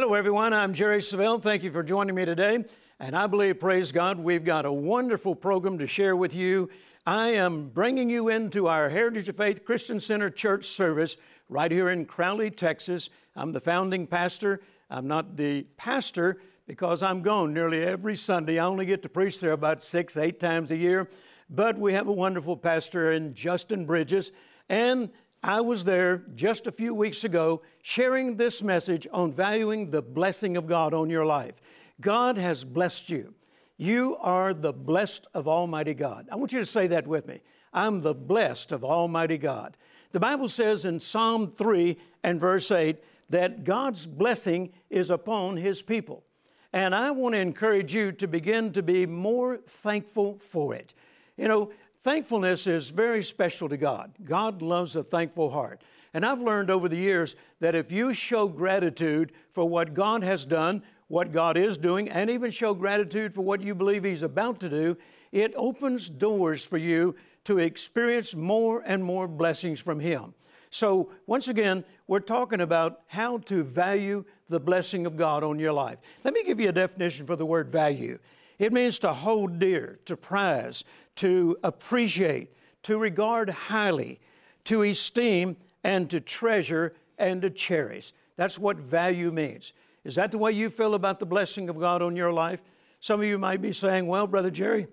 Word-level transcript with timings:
Hello, 0.00 0.14
everyone. 0.14 0.52
I'm 0.52 0.74
Jerry 0.74 1.00
Savelle. 1.00 1.42
Thank 1.42 1.64
you 1.64 1.72
for 1.72 1.82
joining 1.82 2.14
me 2.14 2.24
today. 2.24 2.64
And 3.00 3.16
I 3.16 3.26
believe, 3.26 3.58
praise 3.58 3.90
God, 3.90 4.16
we've 4.16 4.44
got 4.44 4.64
a 4.64 4.70
wonderful 4.70 5.34
program 5.34 5.76
to 5.78 5.88
share 5.88 6.14
with 6.14 6.32
you. 6.36 6.70
I 7.04 7.30
am 7.30 7.70
bringing 7.70 8.08
you 8.08 8.28
into 8.28 8.68
our 8.68 8.88
Heritage 8.88 9.28
of 9.28 9.36
Faith 9.36 9.64
Christian 9.64 9.98
Center 9.98 10.30
Church 10.30 10.66
service 10.66 11.16
right 11.48 11.68
here 11.68 11.88
in 11.88 12.04
Crowley, 12.04 12.48
Texas. 12.48 13.10
I'm 13.34 13.50
the 13.50 13.60
founding 13.60 14.06
pastor. 14.06 14.60
I'm 14.88 15.08
not 15.08 15.36
the 15.36 15.64
pastor 15.76 16.40
because 16.68 17.02
I'm 17.02 17.20
gone 17.20 17.52
nearly 17.52 17.82
every 17.82 18.14
Sunday. 18.14 18.60
I 18.60 18.66
only 18.66 18.86
get 18.86 19.02
to 19.02 19.08
preach 19.08 19.40
there 19.40 19.50
about 19.50 19.82
six, 19.82 20.16
eight 20.16 20.38
times 20.38 20.70
a 20.70 20.76
year. 20.76 21.08
But 21.50 21.76
we 21.76 21.92
have 21.94 22.06
a 22.06 22.12
wonderful 22.12 22.56
pastor 22.56 23.14
in 23.14 23.34
Justin 23.34 23.84
Bridges. 23.84 24.30
And 24.68 25.10
I 25.42 25.60
was 25.60 25.84
there 25.84 26.24
just 26.34 26.66
a 26.66 26.72
few 26.72 26.94
weeks 26.94 27.22
ago 27.22 27.62
sharing 27.82 28.36
this 28.36 28.62
message 28.62 29.06
on 29.12 29.32
valuing 29.32 29.90
the 29.90 30.02
blessing 30.02 30.56
of 30.56 30.66
God 30.66 30.92
on 30.92 31.08
your 31.08 31.24
life. 31.24 31.60
God 32.00 32.38
has 32.38 32.64
blessed 32.64 33.10
you. 33.10 33.34
You 33.76 34.16
are 34.16 34.52
the 34.52 34.72
blessed 34.72 35.28
of 35.34 35.46
Almighty 35.46 35.94
God. 35.94 36.26
I 36.32 36.36
want 36.36 36.52
you 36.52 36.58
to 36.58 36.66
say 36.66 36.88
that 36.88 37.06
with 37.06 37.28
me. 37.28 37.40
I'm 37.72 38.00
the 38.00 38.14
blessed 38.14 38.72
of 38.72 38.82
Almighty 38.82 39.38
God. 39.38 39.76
The 40.10 40.20
Bible 40.20 40.48
says 40.48 40.84
in 40.84 40.98
Psalm 40.98 41.46
3 41.48 41.96
and 42.24 42.40
verse 42.40 42.72
8 42.72 42.96
that 43.30 43.62
God's 43.62 44.06
blessing 44.06 44.72
is 44.90 45.10
upon 45.10 45.56
His 45.56 45.82
people. 45.82 46.24
And 46.72 46.94
I 46.94 47.12
want 47.12 47.34
to 47.34 47.40
encourage 47.40 47.94
you 47.94 48.10
to 48.12 48.26
begin 48.26 48.72
to 48.72 48.82
be 48.82 49.06
more 49.06 49.58
thankful 49.58 50.38
for 50.38 50.74
it. 50.74 50.94
You 51.36 51.46
know, 51.46 51.70
thankfulness 52.02 52.66
is 52.66 52.90
very 52.90 53.22
special 53.22 53.68
to 53.68 53.76
God. 53.76 54.12
God 54.24 54.62
loves 54.62 54.96
a 54.96 55.02
thankful 55.02 55.50
heart. 55.50 55.82
And 56.14 56.24
I've 56.24 56.40
learned 56.40 56.70
over 56.70 56.88
the 56.88 56.96
years 56.96 57.36
that 57.60 57.74
if 57.74 57.92
you 57.92 58.12
show 58.12 58.48
gratitude 58.48 59.32
for 59.52 59.68
what 59.68 59.94
God 59.94 60.22
has 60.22 60.44
done, 60.44 60.82
what 61.08 61.32
God 61.32 61.56
is 61.56 61.76
doing, 61.76 62.08
and 62.08 62.30
even 62.30 62.50
show 62.50 62.74
gratitude 62.74 63.34
for 63.34 63.42
what 63.42 63.62
you 63.62 63.74
believe 63.74 64.04
He's 64.04 64.22
about 64.22 64.60
to 64.60 64.68
do, 64.68 64.96
it 65.32 65.52
opens 65.56 66.08
doors 66.08 66.64
for 66.64 66.78
you 66.78 67.14
to 67.44 67.58
experience 67.58 68.34
more 68.34 68.82
and 68.86 69.02
more 69.04 69.28
blessings 69.28 69.80
from 69.80 70.00
Him. 70.00 70.34
So, 70.70 71.10
once 71.26 71.48
again, 71.48 71.84
we're 72.06 72.20
talking 72.20 72.60
about 72.60 73.00
how 73.06 73.38
to 73.38 73.62
value 73.62 74.24
the 74.48 74.60
blessing 74.60 75.06
of 75.06 75.16
God 75.16 75.42
on 75.42 75.58
your 75.58 75.72
life. 75.72 75.98
Let 76.24 76.34
me 76.34 76.44
give 76.44 76.60
you 76.60 76.68
a 76.68 76.72
definition 76.72 77.26
for 77.26 77.36
the 77.36 77.46
word 77.46 77.70
value 77.70 78.18
it 78.58 78.72
means 78.72 78.98
to 79.00 79.12
hold 79.12 79.58
dear, 79.58 80.00
to 80.06 80.16
prize, 80.16 80.84
to 81.18 81.56
appreciate, 81.62 82.52
to 82.84 82.96
regard 82.96 83.50
highly, 83.50 84.20
to 84.64 84.82
esteem, 84.82 85.56
and 85.84 86.08
to 86.10 86.20
treasure 86.20 86.94
and 87.18 87.42
to 87.42 87.50
cherish. 87.50 88.12
That's 88.36 88.58
what 88.58 88.76
value 88.76 89.30
means. 89.30 89.72
Is 90.04 90.14
that 90.14 90.32
the 90.32 90.38
way 90.38 90.52
you 90.52 90.70
feel 90.70 90.94
about 90.94 91.18
the 91.18 91.26
blessing 91.26 91.68
of 91.68 91.78
God 91.78 92.02
on 92.02 92.16
your 92.16 92.32
life? 92.32 92.62
Some 93.00 93.20
of 93.20 93.26
you 93.26 93.36
might 93.36 93.60
be 93.60 93.72
saying, 93.72 94.06
Well, 94.06 94.26
Brother 94.26 94.50
Jerry, 94.50 94.86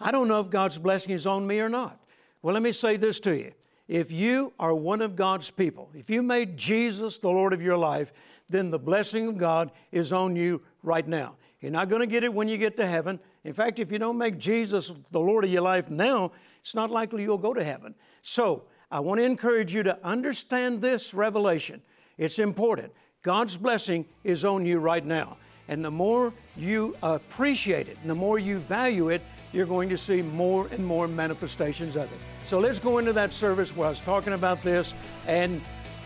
I 0.00 0.10
don't 0.10 0.28
know 0.28 0.40
if 0.40 0.50
God's 0.50 0.78
blessing 0.78 1.12
is 1.12 1.26
on 1.26 1.46
me 1.46 1.60
or 1.60 1.68
not. 1.68 1.98
Well, 2.42 2.54
let 2.54 2.62
me 2.62 2.72
say 2.72 2.96
this 2.96 3.18
to 3.20 3.36
you. 3.36 3.52
If 3.88 4.12
you 4.12 4.52
are 4.58 4.74
one 4.74 5.00
of 5.00 5.16
God's 5.16 5.50
people, 5.50 5.90
if 5.94 6.10
you 6.10 6.22
made 6.22 6.56
Jesus 6.56 7.18
the 7.18 7.30
Lord 7.30 7.52
of 7.52 7.62
your 7.62 7.76
life, 7.76 8.12
then 8.48 8.70
the 8.70 8.78
blessing 8.78 9.28
of 9.28 9.38
God 9.38 9.72
is 9.92 10.12
on 10.12 10.36
you 10.36 10.60
right 10.82 11.06
now. 11.06 11.36
You're 11.66 11.72
not 11.72 11.88
going 11.88 11.98
to 11.98 12.06
get 12.06 12.22
it 12.22 12.32
when 12.32 12.46
you 12.46 12.58
get 12.58 12.76
to 12.76 12.86
heaven. 12.86 13.18
In 13.42 13.52
fact, 13.52 13.80
if 13.80 13.90
you 13.90 13.98
don't 13.98 14.16
make 14.16 14.38
Jesus 14.38 14.92
the 15.10 15.18
Lord 15.18 15.42
of 15.42 15.50
your 15.50 15.62
life 15.62 15.90
now, 15.90 16.30
it's 16.60 16.76
not 16.76 16.92
likely 16.92 17.24
you'll 17.24 17.38
go 17.38 17.52
to 17.52 17.64
heaven. 17.64 17.92
So, 18.22 18.62
I 18.88 19.00
want 19.00 19.18
to 19.18 19.24
encourage 19.24 19.74
you 19.74 19.82
to 19.82 19.98
understand 20.06 20.80
this 20.80 21.12
revelation. 21.12 21.82
It's 22.18 22.38
important. 22.38 22.92
God's 23.24 23.56
blessing 23.56 24.04
is 24.22 24.44
on 24.44 24.64
you 24.64 24.78
right 24.78 25.04
now. 25.04 25.38
And 25.66 25.84
the 25.84 25.90
more 25.90 26.32
you 26.56 26.94
appreciate 27.02 27.88
it, 27.88 27.98
and 28.00 28.08
the 28.08 28.14
more 28.14 28.38
you 28.38 28.58
value 28.58 29.08
it, 29.08 29.22
you're 29.52 29.66
going 29.66 29.88
to 29.88 29.98
see 29.98 30.22
more 30.22 30.68
and 30.70 30.86
more 30.86 31.08
manifestations 31.08 31.96
of 31.96 32.04
it. 32.04 32.18
So 32.44 32.60
let's 32.60 32.78
go 32.78 32.98
into 32.98 33.12
that 33.14 33.32
service 33.32 33.76
where 33.76 33.88
I 33.88 33.90
was 33.90 34.00
talking 34.00 34.34
about 34.34 34.62
this 34.62 34.94
and 35.26 35.60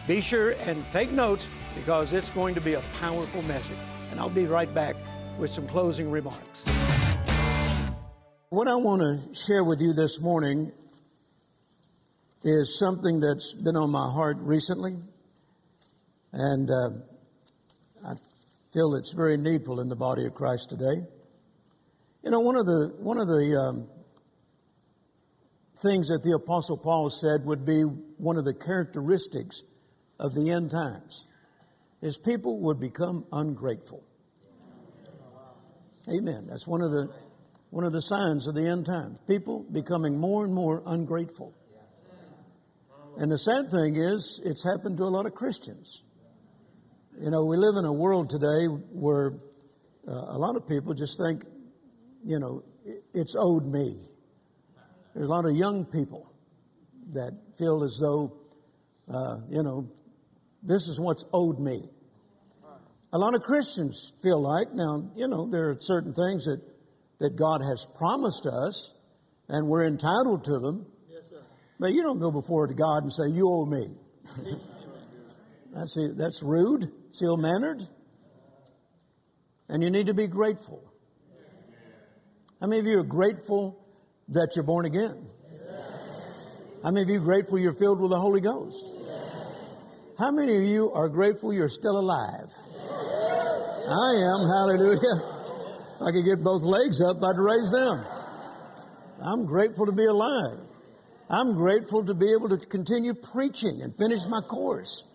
be 0.09 0.23
sure 0.23 0.53
and 0.65 0.83
take 0.91 1.11
notes 1.11 1.49
because 1.75 2.15
it's 2.15 2.31
going 2.31 2.55
to 2.55 2.63
be 2.63 2.73
a 2.73 2.83
powerful 2.99 3.43
message. 3.43 3.77
And 4.11 4.19
I'll 4.19 4.31
be 4.31 4.47
right 4.47 4.73
back 4.75 4.97
with 5.41 5.51
some 5.51 5.67
closing 5.67 6.11
remarks. 6.11 6.67
What 8.51 8.69
I 8.69 8.75
want 8.75 9.01
to 9.01 9.35
share 9.35 9.65
with 9.65 9.81
you 9.81 9.95
this 9.95 10.21
morning 10.21 10.71
is 12.45 12.79
something 12.79 13.21
that's 13.21 13.55
been 13.55 13.75
on 13.75 13.91
my 13.91 14.13
heart 14.13 14.37
recently, 14.41 14.99
and 16.35 16.71
uh, 16.71 16.91
I 18.07 18.13
feel 18.75 18.95
it's 18.97 19.15
very 19.15 19.39
needful 19.39 19.81
in 19.81 19.89
the 19.89 19.97
body 19.97 20.27
of 20.27 20.35
Christ 20.35 20.69
today. 20.69 21.07
You 22.23 22.31
know, 22.31 22.41
one 22.41 22.57
of 22.57 22.67
the 22.67 22.95
one 22.99 23.19
of 23.19 23.27
the 23.27 23.57
um, 23.59 23.89
things 25.83 26.09
that 26.09 26.23
the 26.23 26.33
Apostle 26.33 26.77
Paul 26.77 27.09
said 27.09 27.47
would 27.47 27.65
be 27.65 27.81
one 27.81 28.37
of 28.37 28.45
the 28.45 28.53
characteristics 28.53 29.63
of 30.19 30.35
the 30.35 30.51
end 30.51 30.71
times 30.71 31.29
is 32.03 32.19
people 32.19 32.61
would 32.61 32.79
become 32.79 33.25
ungrateful. 33.33 34.05
Amen. 36.09 36.47
That's 36.49 36.67
one 36.67 36.83
of 36.83 36.91
the 36.91 37.09
one 37.71 37.85
of 37.85 37.93
the 37.93 38.03
signs 38.03 38.49
of 38.49 38.55
the 38.55 38.67
end 38.67 38.87
times. 38.87 39.19
People 39.29 39.65
becoming 39.71 40.19
more 40.19 40.45
and 40.45 40.53
more 40.53 40.83
ungrateful. 40.87 41.55
And 43.17 43.31
the 43.31 43.39
sad 43.39 43.71
thing 43.71 43.97
is, 43.97 44.41
it's 44.45 44.65
happened 44.65 44.97
to 44.99 45.05
a 45.05 45.13
lot 45.13 45.27
of 45.27 45.35
Christians. 45.35 46.03
You 47.21 47.31
know, 47.31 47.45
we 47.45 47.57
live 47.57 47.77
in 47.77 47.85
a 47.85 47.93
world 47.93 48.31
today 48.31 48.67
where 48.93 49.35
uh, 50.09 50.13
a 50.13 50.39
lot 50.39 50.57
of 50.57 50.67
people 50.67 50.95
just 50.95 51.19
think, 51.19 51.45
you 52.25 52.39
know, 52.39 52.65
it's 53.13 53.37
owed 53.39 53.67
me. 53.67 54.09
There's 55.15 55.27
a 55.27 55.31
lot 55.31 55.45
of 55.45 55.55
young 55.55 55.85
people 55.85 56.33
that 57.13 57.37
feel 57.59 57.85
as 57.85 57.99
though, 58.01 58.37
uh, 59.13 59.39
you 59.51 59.63
know, 59.63 59.91
this 60.63 60.89
is 60.89 60.99
what's 60.99 61.25
owed 61.33 61.59
me. 61.59 61.91
A 63.13 63.19
lot 63.19 63.35
of 63.35 63.43
Christians 63.43 64.13
feel 64.23 64.41
like, 64.41 64.73
now, 64.73 65.11
you 65.17 65.27
know, 65.27 65.49
there 65.51 65.71
are 65.71 65.77
certain 65.81 66.15
things 66.15 66.45
that, 66.45 66.61
that 67.19 67.37
God 67.37 67.61
has 67.61 67.87
promised 67.99 68.47
us, 68.47 68.95
and 69.49 69.67
we're 69.67 69.85
entitled 69.85 70.45
to 70.45 70.59
them. 70.61 70.87
Yes, 71.09 71.29
sir. 71.29 71.43
But 71.81 71.93
you 71.93 72.03
don't 72.03 72.21
go 72.21 72.31
before 72.31 72.69
to 72.69 72.75
God 72.75 73.03
and 73.03 73.13
say, 73.13 73.29
You 73.29 73.49
owe 73.49 73.67
me. 73.67 73.95
that's, 75.75 75.99
that's 76.17 76.43
rude, 76.45 76.93
it's 77.09 77.21
ill 77.23 77.37
mannered. 77.37 77.83
And 79.69 79.83
you 79.83 79.91
need 79.91 80.07
to 80.07 80.15
be 80.15 80.27
grateful. 80.27 80.85
How 82.61 82.67
many 82.67 82.81
of 82.81 82.87
you 82.87 82.99
are 82.99 83.05
grateful 83.05 83.85
that 84.29 84.53
you're 84.55 84.65
born 84.65 84.85
again? 84.85 85.27
How 86.83 86.91
many 86.91 87.03
of 87.03 87.09
you 87.09 87.21
are 87.21 87.25
grateful 87.25 87.59
you're 87.59 87.73
filled 87.73 88.01
with 88.01 88.11
the 88.11 88.19
Holy 88.19 88.41
Ghost? 88.41 88.85
How 90.21 90.31
many 90.31 90.55
of 90.55 90.65
you 90.65 90.93
are 90.93 91.09
grateful 91.09 91.51
you're 91.51 91.71
still 91.71 91.99
alive? 91.99 92.53
I 93.89 94.13
am, 94.21 94.41
hallelujah. 94.45 95.17
If 95.97 96.03
I 96.03 96.13
could 96.13 96.27
get 96.27 96.45
both 96.45 96.61
legs 96.61 97.01
up, 97.01 97.25
I'd 97.25 97.39
raise 97.39 97.71
them. 97.71 98.05
I'm 99.25 99.47
grateful 99.47 99.87
to 99.87 99.93
be 99.93 100.05
alive. 100.05 100.59
I'm 101.31 101.55
grateful 101.55 102.05
to 102.05 102.13
be 102.13 102.31
able 102.33 102.51
to 102.51 102.59
continue 102.59 103.15
preaching 103.15 103.81
and 103.81 103.97
finish 103.97 104.27
my 104.29 104.43
course. 104.43 105.09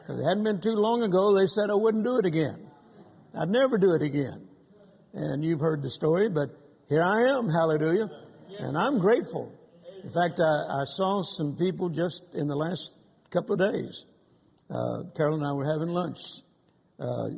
Because 0.00 0.18
it 0.18 0.26
hadn't 0.26 0.42
been 0.42 0.60
too 0.60 0.74
long 0.74 1.04
ago, 1.04 1.38
they 1.38 1.46
said 1.46 1.70
I 1.70 1.74
wouldn't 1.74 2.02
do 2.02 2.16
it 2.16 2.26
again. 2.26 2.68
I'd 3.38 3.48
never 3.48 3.78
do 3.78 3.92
it 3.92 4.02
again. 4.02 4.48
And 5.14 5.44
you've 5.44 5.60
heard 5.60 5.82
the 5.82 5.90
story, 5.90 6.28
but 6.28 6.50
here 6.88 7.02
I 7.02 7.38
am, 7.38 7.48
hallelujah. 7.48 8.10
And 8.58 8.76
I'm 8.76 8.98
grateful. 8.98 9.52
In 10.02 10.10
fact, 10.10 10.40
I, 10.40 10.80
I 10.80 10.84
saw 10.84 11.22
some 11.22 11.54
people 11.54 11.90
just 11.90 12.34
in 12.34 12.48
the 12.48 12.56
last 12.56 12.90
couple 13.30 13.54
of 13.54 13.72
days. 13.72 14.04
Uh, 14.72 15.10
Carol 15.14 15.36
and 15.36 15.46
I 15.46 15.52
were 15.52 15.66
having 15.66 15.88
lunch. 15.88 16.18
Uh, 16.98 17.28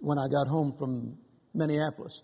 when 0.00 0.18
I 0.18 0.28
got 0.28 0.48
home 0.48 0.74
from 0.78 1.18
Minneapolis. 1.54 2.22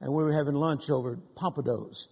And 0.00 0.12
we 0.12 0.22
were 0.22 0.32
having 0.32 0.54
lunch 0.54 0.90
over 0.90 1.14
at 1.14 1.34
Pompadour's. 1.34 2.08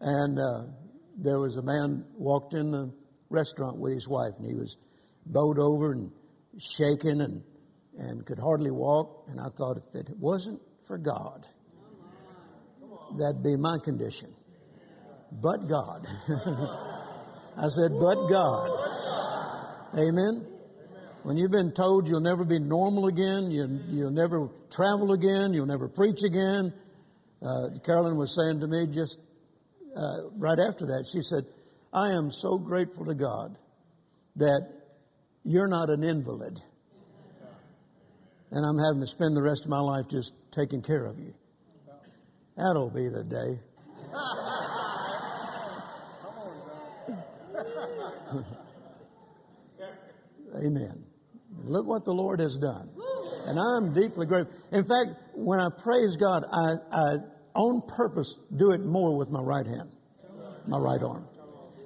And 0.00 0.38
uh, 0.38 0.72
there 1.16 1.38
was 1.38 1.56
a 1.56 1.62
man 1.62 2.04
walked 2.16 2.54
in 2.54 2.70
the 2.70 2.92
restaurant 3.30 3.78
with 3.78 3.94
his 3.94 4.08
wife, 4.08 4.34
and 4.38 4.46
he 4.46 4.54
was 4.54 4.76
bowed 5.24 5.58
over 5.58 5.92
and 5.92 6.12
shaking 6.58 7.20
and, 7.20 7.42
and 7.98 8.26
could 8.26 8.38
hardly 8.38 8.70
walk. 8.70 9.24
And 9.28 9.40
I 9.40 9.48
thought, 9.56 9.78
if 9.78 9.94
it 9.94 10.16
wasn't 10.18 10.60
for 10.86 10.98
God, 10.98 11.46
that'd 13.18 13.42
be 13.42 13.56
my 13.56 13.78
condition. 13.84 14.34
But 15.32 15.68
God. 15.68 16.06
I 17.58 17.68
said, 17.68 17.92
but 17.98 18.28
God. 18.28 19.35
Amen. 19.96 20.46
When 21.22 21.38
you've 21.38 21.50
been 21.50 21.72
told 21.72 22.06
you'll 22.06 22.20
never 22.20 22.44
be 22.44 22.58
normal 22.58 23.06
again, 23.06 23.50
you, 23.50 23.80
you'll 23.88 24.10
never 24.10 24.50
travel 24.70 25.12
again, 25.12 25.54
you'll 25.54 25.64
never 25.64 25.88
preach 25.88 26.22
again. 26.22 26.74
Uh, 27.40 27.70
Carolyn 27.82 28.18
was 28.18 28.36
saying 28.36 28.60
to 28.60 28.66
me 28.66 28.86
just 28.92 29.18
uh, 29.96 30.28
right 30.36 30.58
after 30.58 30.84
that, 30.86 31.06
she 31.10 31.22
said, 31.22 31.46
I 31.94 32.10
am 32.10 32.30
so 32.30 32.58
grateful 32.58 33.06
to 33.06 33.14
God 33.14 33.56
that 34.36 34.68
you're 35.44 35.66
not 35.66 35.88
an 35.88 36.04
invalid. 36.04 36.60
and 38.50 38.66
I'm 38.66 38.78
having 38.78 39.00
to 39.00 39.06
spend 39.06 39.34
the 39.34 39.42
rest 39.42 39.64
of 39.64 39.70
my 39.70 39.80
life 39.80 40.08
just 40.08 40.34
taking 40.50 40.82
care 40.82 41.06
of 41.06 41.18
you. 41.18 41.32
That'll 42.54 42.90
be 42.90 43.08
the 43.08 43.24
day. 43.24 43.60
Amen. 50.64 51.04
Look 51.64 51.86
what 51.86 52.04
the 52.04 52.12
Lord 52.12 52.40
has 52.40 52.56
done. 52.56 52.90
And 53.46 53.58
I'm 53.58 53.94
deeply 53.94 54.26
grateful. 54.26 54.54
In 54.72 54.84
fact, 54.84 55.10
when 55.34 55.60
I 55.60 55.68
praise 55.82 56.16
God, 56.16 56.44
I, 56.50 56.74
I 56.90 57.16
on 57.54 57.82
purpose 57.96 58.38
do 58.56 58.72
it 58.72 58.84
more 58.84 59.16
with 59.16 59.30
my 59.30 59.40
right 59.40 59.66
hand, 59.66 59.90
my 60.66 60.78
right 60.78 61.02
arm. 61.02 61.28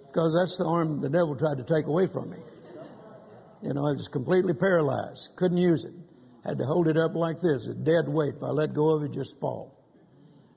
Because 0.07 0.35
that's 0.35 0.57
the 0.57 0.65
arm 0.65 1.01
the 1.01 1.11
devil 1.11 1.37
tried 1.37 1.59
to 1.59 1.65
take 1.65 1.87
away 1.87 2.07
from 2.07 2.31
me. 2.31 2.39
You 3.63 3.75
know, 3.75 3.87
I 3.87 3.93
was 3.93 4.09
completely 4.09 4.55
paralyzed. 4.55 5.37
Couldn't 5.37 5.59
use 5.59 5.85
it. 5.85 5.93
Had 6.45 6.59
to 6.59 6.65
hold 6.65 6.89
it 6.89 6.97
up 6.97 7.15
like 7.15 7.37
this, 7.41 7.69
a 7.69 7.75
dead 7.75 8.09
weight. 8.09 8.35
If 8.37 8.43
I 8.43 8.49
let 8.49 8.73
go 8.73 8.97
of 8.97 9.05
it, 9.05 9.13
just 9.13 9.39
fall. 9.39 9.77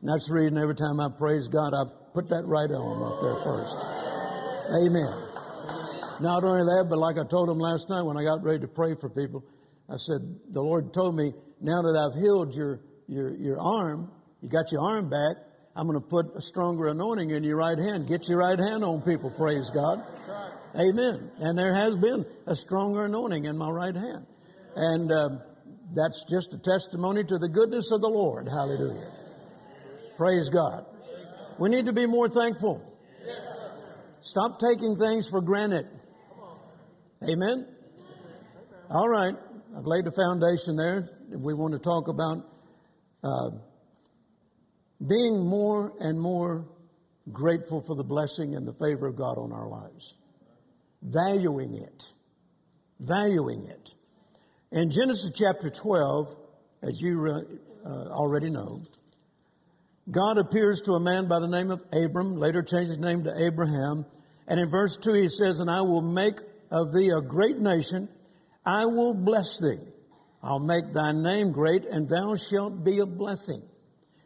And 0.02 0.10
that's 0.10 0.28
the 0.28 0.36
reason 0.36 0.58
every 0.58 0.76
time 0.76 1.00
I 1.00 1.10
praise 1.10 1.50
God, 1.50 1.74
I 1.74 1.84
put 2.14 2.30
that 2.30 2.46
right 2.46 2.72
arm 2.72 3.04
up 3.04 3.22
there 3.22 3.36
first. 3.44 3.78
Amen. 4.72 5.23
Not 6.24 6.46
only 6.46 6.64
that, 6.64 6.88
but 6.90 7.00
like 7.00 7.18
I 7.18 7.28
told 7.28 7.50
him 7.50 7.60
last 7.60 7.90
night 7.90 8.04
when 8.04 8.16
I 8.16 8.24
got 8.24 8.44
ready 8.44 8.60
to 8.60 8.68
pray 8.70 8.96
for 8.96 9.10
people, 9.10 9.44
I 9.90 9.98
said, 9.98 10.22
the 10.50 10.62
Lord 10.62 10.94
told 10.94 11.18
me, 11.18 11.34
now 11.60 11.82
that 11.82 12.00
I've 12.00 12.16
healed 12.18 12.56
your, 12.56 12.80
your, 13.10 13.36
your 13.36 13.60
arm, 13.60 14.10
you 14.42 14.48
got 14.48 14.72
your 14.72 14.82
arm 14.82 15.10
back, 15.10 15.36
I'm 15.76 15.86
going 15.86 16.00
to 16.00 16.08
put 16.08 16.34
a 16.34 16.42
stronger 16.42 16.88
anointing 16.88 17.32
in 17.32 17.44
your 17.44 17.58
right 17.58 17.78
hand. 17.78 18.08
Get 18.08 18.30
your 18.30 18.40
right 18.40 18.58
hand 18.58 18.86
on 18.86 19.02
people, 19.02 19.32
praise 19.32 19.70
God. 19.70 20.00
Right. 20.30 20.88
Amen. 20.88 21.30
And 21.40 21.58
there 21.58 21.74
has 21.74 21.98
been 21.98 22.26
a 22.48 22.56
stronger 22.56 23.04
anointing 23.04 23.44
in 23.44 23.58
my 23.58 23.70
right 23.70 23.96
hand. 23.96 24.26
And 24.78 25.12
uh, 25.12 25.30
that's 25.94 26.24
just 26.32 26.54
a 26.54 26.58
testimony 26.58 27.26
to 27.26 27.38
the 27.38 27.50
goodness 27.50 27.92
of 27.92 28.00
the 28.00 28.08
Lord. 28.08 28.48
Hallelujah. 28.48 29.12
Praise 30.16 30.50
God. 30.50 30.86
We 31.60 31.68
need 31.68 31.88
to 31.88 31.94
be 31.94 32.06
more 32.06 32.30
thankful. 32.30 32.82
Stop 34.22 34.62
taking 34.62 34.96
things 34.96 35.28
for 35.28 35.42
granted. 35.42 35.86
Amen? 37.30 37.66
All 38.90 39.08
right. 39.08 39.34
I've 39.78 39.86
laid 39.86 40.04
the 40.06 40.12
foundation 40.12 40.76
there. 40.76 41.08
We 41.30 41.54
want 41.54 41.74
to 41.74 41.80
talk 41.80 42.10
about 42.10 42.46
uh, 43.24 43.50
being 45.08 45.46
more 45.46 45.94
and 46.00 46.20
more 46.20 46.66
grateful 47.32 47.82
for 47.82 47.96
the 47.96 48.04
blessing 48.04 48.56
and 48.56 48.68
the 48.68 48.74
favor 48.74 49.08
of 49.08 49.16
God 49.16 49.38
on 49.38 49.54
our 49.54 49.68
lives. 49.68 50.16
Valuing 51.02 51.76
it. 51.76 52.12
Valuing 53.00 53.68
it. 53.68 53.94
In 54.72 54.92
Genesis 54.92 55.32
chapter 55.34 55.70
12, 55.70 56.36
as 56.82 57.00
you 57.02 57.26
uh, 57.26 57.90
already 58.10 58.50
know, 58.50 58.84
God 60.12 60.38
appears 60.38 60.82
to 60.82 60.94
a 60.94 61.00
man 61.00 61.30
by 61.30 61.40
the 61.40 61.48
name 61.48 61.72
of 61.72 61.82
Abram, 61.94 62.36
later 62.36 62.62
changed 62.62 62.90
his 62.90 63.00
name 63.00 63.24
to 63.24 63.46
Abraham. 63.46 64.06
And 64.46 64.60
in 64.60 64.70
verse 64.70 64.98
2, 64.98 65.14
he 65.14 65.30
says, 65.30 65.62
And 65.62 65.72
I 65.72 65.82
will 65.82 66.02
make 66.02 66.36
of 66.74 66.92
thee 66.92 67.12
a 67.12 67.22
great 67.22 67.60
nation. 67.60 68.10
I 68.66 68.88
will 68.88 69.14
bless 69.14 69.60
thee. 69.60 69.80
I'll 70.42 70.60
make 70.60 70.92
thy 70.92 71.12
name 71.14 71.52
great, 71.52 71.86
and 71.86 72.10
thou 72.10 72.36
shalt 72.36 72.84
be 72.84 73.00
a 73.00 73.06
blessing. 73.06 73.62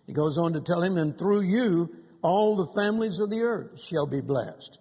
He 0.08 0.14
goes 0.14 0.38
on 0.38 0.54
to 0.54 0.62
tell 0.62 0.82
him, 0.82 0.98
and 0.98 1.16
through 1.18 1.42
you, 1.42 1.94
all 2.22 2.56
the 2.56 2.82
families 2.82 3.20
of 3.20 3.30
the 3.30 3.42
earth 3.42 3.80
shall 3.80 4.08
be 4.08 4.22
blessed. 4.22 4.80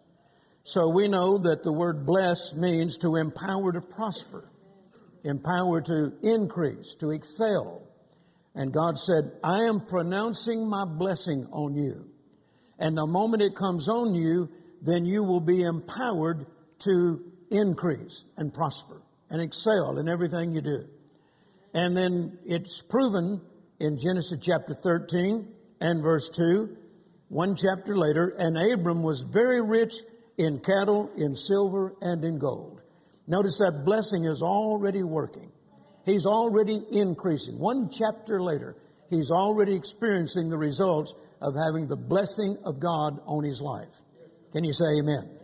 So 0.63 0.89
we 0.89 1.09
know 1.09 1.39
that 1.39 1.65
the 1.65 1.73
word 1.73 2.07
bless 2.07 2.55
means 2.55 2.99
to 2.99 3.17
empower 3.17 3.73
to 3.73 3.81
prosper, 3.81 4.49
empower 5.25 5.81
to 5.83 6.13
increase, 6.23 6.95
to 7.01 7.11
excel. 7.11 7.83
And 8.55 8.73
God 8.73 8.97
said, 8.97 9.33
I 9.45 9.65
am 9.65 9.85
pronouncing 9.87 10.69
my 10.69 10.85
blessing 10.85 11.47
on 11.53 11.75
you. 11.75 12.07
And 12.79 12.97
the 12.97 13.07
moment 13.07 13.43
it 13.43 13.57
comes 13.57 13.89
on 13.89 14.15
you, 14.15 14.49
then 14.81 15.05
you 15.05 15.25
will 15.25 15.41
be 15.41 15.63
empowered 15.63 16.47
to 16.81 17.33
increase 17.51 18.25
and 18.37 18.53
prosper 18.53 19.03
and 19.31 19.41
excel 19.41 19.99
in 19.99 20.09
everything 20.09 20.53
you 20.53 20.61
do. 20.61 20.87
And 21.75 21.97
then 21.97 22.39
it's 22.47 22.83
proven 22.83 23.41
in 23.81 23.99
Genesis 23.99 24.39
chapter 24.41 24.75
13 24.75 25.47
and 25.81 26.03
verse 26.03 26.31
2, 26.31 26.77
one 27.29 27.57
chapter 27.57 27.97
later, 27.97 28.35
and 28.39 28.57
Abram 28.57 29.03
was 29.03 29.21
very 29.23 29.61
rich 29.61 29.95
in 30.39 30.61
cattle, 30.61 31.11
in 31.17 31.35
silver, 31.35 31.95
and 32.01 32.25
in 32.25 32.39
gold. 32.39 32.81
Notice 33.27 33.59
that 33.59 33.85
blessing 33.85 34.25
is 34.25 34.43
already 34.43 35.03
working. 35.03 35.51
He's 36.05 36.25
already 36.25 36.81
increasing. 36.93 37.59
One 37.59 37.91
chapter 37.91 38.41
later, 38.41 38.77
he's 39.11 39.31
already 39.31 39.75
experiencing 39.75 40.49
the 40.49 40.57
results 40.57 41.15
of 41.43 41.55
having 41.55 41.89
the 41.89 41.97
blessing 41.97 42.57
of 42.65 42.79
God 42.79 43.21
on 43.27 43.45
his 43.45 43.61
life. 43.61 43.93
Can 44.53 44.63
you 44.65 44.73
say 44.73 45.01
amen? 45.01 45.36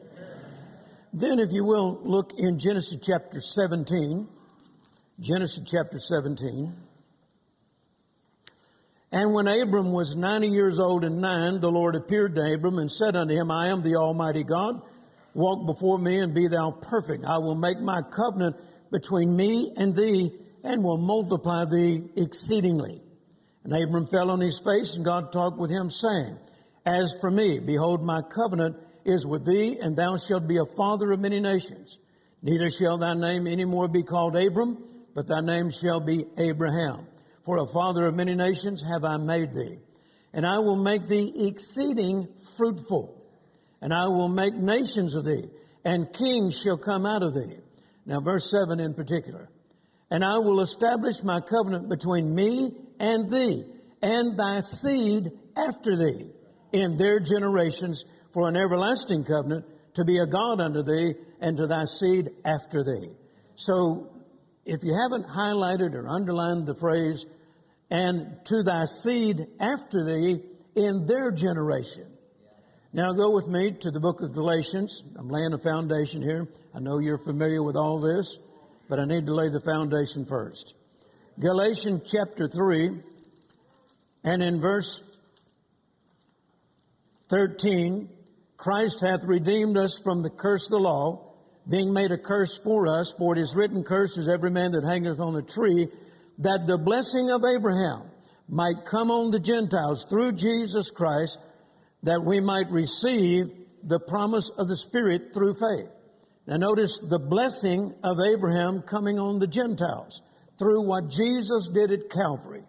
Then, 1.12 1.38
if 1.38 1.52
you 1.52 1.64
will, 1.64 2.00
look 2.02 2.32
in 2.38 2.58
Genesis 2.58 2.98
chapter 3.02 3.38
17. 3.38 4.26
Genesis 5.20 5.62
chapter 5.70 5.98
17. 5.98 6.74
And 9.12 9.34
when 9.34 9.46
Abram 9.46 9.92
was 9.92 10.16
90 10.16 10.48
years 10.48 10.78
old 10.78 11.04
and 11.04 11.20
nine, 11.20 11.60
the 11.60 11.70
Lord 11.70 11.96
appeared 11.96 12.34
to 12.36 12.54
Abram 12.54 12.78
and 12.78 12.90
said 12.90 13.14
unto 13.14 13.34
him, 13.34 13.50
I 13.50 13.68
am 13.68 13.82
the 13.82 13.96
Almighty 13.96 14.42
God. 14.42 14.80
Walk 15.34 15.66
before 15.66 15.98
me 15.98 16.18
and 16.18 16.34
be 16.34 16.48
thou 16.48 16.70
perfect. 16.70 17.26
I 17.26 17.36
will 17.38 17.56
make 17.56 17.78
my 17.78 18.00
covenant 18.00 18.56
between 18.90 19.36
me 19.36 19.70
and 19.76 19.94
thee 19.94 20.32
and 20.64 20.82
will 20.82 20.96
multiply 20.96 21.66
thee 21.66 22.04
exceedingly. 22.16 23.02
And 23.64 23.74
Abram 23.74 24.06
fell 24.06 24.30
on 24.30 24.40
his 24.40 24.58
face 24.58 24.96
and 24.96 25.04
God 25.04 25.30
talked 25.30 25.58
with 25.58 25.70
him 25.70 25.90
saying, 25.90 26.38
As 26.86 27.14
for 27.20 27.30
me, 27.30 27.58
behold, 27.58 28.02
my 28.02 28.22
covenant 28.22 28.76
is 29.04 29.26
with 29.26 29.44
thee, 29.44 29.78
and 29.80 29.96
thou 29.96 30.16
shalt 30.16 30.46
be 30.46 30.58
a 30.58 30.76
father 30.76 31.12
of 31.12 31.20
many 31.20 31.40
nations. 31.40 31.98
Neither 32.42 32.70
shall 32.70 32.98
thy 32.98 33.14
name 33.14 33.46
any 33.46 33.64
more 33.64 33.88
be 33.88 34.02
called 34.02 34.36
Abram, 34.36 34.84
but 35.14 35.28
thy 35.28 35.40
name 35.40 35.70
shall 35.70 36.00
be 36.00 36.26
Abraham. 36.38 37.06
For 37.44 37.58
a 37.58 37.66
father 37.66 38.06
of 38.06 38.14
many 38.14 38.34
nations 38.34 38.84
have 38.88 39.04
I 39.04 39.16
made 39.16 39.52
thee. 39.52 39.78
And 40.32 40.46
I 40.46 40.58
will 40.58 40.76
make 40.76 41.06
thee 41.06 41.48
exceeding 41.48 42.28
fruitful. 42.56 43.22
And 43.80 43.92
I 43.92 44.06
will 44.08 44.28
make 44.28 44.54
nations 44.54 45.14
of 45.14 45.24
thee, 45.24 45.44
and 45.84 46.12
kings 46.12 46.60
shall 46.60 46.78
come 46.78 47.04
out 47.04 47.22
of 47.22 47.34
thee. 47.34 47.56
Now, 48.06 48.20
verse 48.20 48.50
7 48.50 48.80
in 48.80 48.94
particular. 48.94 49.48
And 50.10 50.24
I 50.24 50.38
will 50.38 50.60
establish 50.60 51.22
my 51.22 51.40
covenant 51.40 51.88
between 51.88 52.34
me 52.34 52.76
and 52.98 53.30
thee, 53.30 53.64
and 54.00 54.38
thy 54.38 54.60
seed 54.60 55.30
after 55.56 55.96
thee, 55.96 56.26
in 56.72 56.96
their 56.96 57.20
generations, 57.20 58.04
for 58.32 58.48
an 58.48 58.56
everlasting 58.56 59.24
covenant 59.24 59.66
to 59.94 60.04
be 60.04 60.18
a 60.18 60.26
God 60.26 60.60
unto 60.60 60.82
thee 60.82 61.14
and 61.40 61.56
to 61.56 61.66
thy 61.66 61.84
seed 61.84 62.30
after 62.44 62.82
thee. 62.82 63.10
So 63.56 64.10
if 64.64 64.82
you 64.82 64.94
haven't 64.94 65.26
highlighted 65.26 65.94
or 65.94 66.08
underlined 66.08 66.66
the 66.66 66.74
phrase, 66.74 67.26
and 67.92 68.38
to 68.46 68.62
thy 68.62 68.86
seed 68.86 69.46
after 69.60 70.02
thee 70.02 70.40
in 70.74 71.06
their 71.06 71.30
generation. 71.30 72.06
Now 72.94 73.12
go 73.12 73.30
with 73.30 73.46
me 73.48 73.72
to 73.80 73.90
the 73.90 74.00
book 74.00 74.22
of 74.22 74.32
Galatians. 74.32 75.04
I'm 75.18 75.28
laying 75.28 75.52
a 75.52 75.58
foundation 75.58 76.22
here. 76.22 76.48
I 76.74 76.80
know 76.80 77.00
you're 77.00 77.18
familiar 77.18 77.62
with 77.62 77.76
all 77.76 78.00
this, 78.00 78.38
but 78.88 78.98
I 78.98 79.04
need 79.04 79.26
to 79.26 79.34
lay 79.34 79.50
the 79.50 79.60
foundation 79.60 80.24
first. 80.24 80.74
Galatians 81.38 82.10
chapter 82.10 82.48
3 82.48 82.98
and 84.24 84.42
in 84.42 84.60
verse 84.60 85.18
13, 87.28 88.08
Christ 88.62 89.00
hath 89.00 89.24
redeemed 89.24 89.76
us 89.76 90.00
from 90.04 90.22
the 90.22 90.30
curse 90.30 90.66
of 90.66 90.70
the 90.70 90.78
law, 90.78 91.34
being 91.68 91.92
made 91.92 92.12
a 92.12 92.16
curse 92.16 92.56
for 92.56 92.86
us, 92.86 93.12
for 93.18 93.36
it 93.36 93.40
is 93.40 93.56
written, 93.56 93.82
Cursed 93.82 94.18
is 94.18 94.28
every 94.28 94.52
man 94.52 94.70
that 94.70 94.84
hangeth 94.84 95.18
on 95.18 95.34
the 95.34 95.42
tree, 95.42 95.88
that 96.38 96.68
the 96.68 96.78
blessing 96.78 97.28
of 97.28 97.42
Abraham 97.44 98.02
might 98.48 98.84
come 98.84 99.10
on 99.10 99.32
the 99.32 99.40
Gentiles 99.40 100.06
through 100.08 100.34
Jesus 100.34 100.92
Christ, 100.92 101.40
that 102.04 102.22
we 102.22 102.38
might 102.38 102.70
receive 102.70 103.50
the 103.82 103.98
promise 103.98 104.48
of 104.56 104.68
the 104.68 104.76
Spirit 104.76 105.34
through 105.34 105.54
faith. 105.54 105.90
Now 106.46 106.58
notice 106.58 107.00
the 107.00 107.18
blessing 107.18 107.92
of 108.04 108.20
Abraham 108.20 108.82
coming 108.82 109.18
on 109.18 109.40
the 109.40 109.48
Gentiles 109.48 110.22
through 110.56 110.86
what 110.86 111.10
Jesus 111.10 111.68
did 111.68 111.90
at 111.90 112.10
Calvary. 112.10 112.62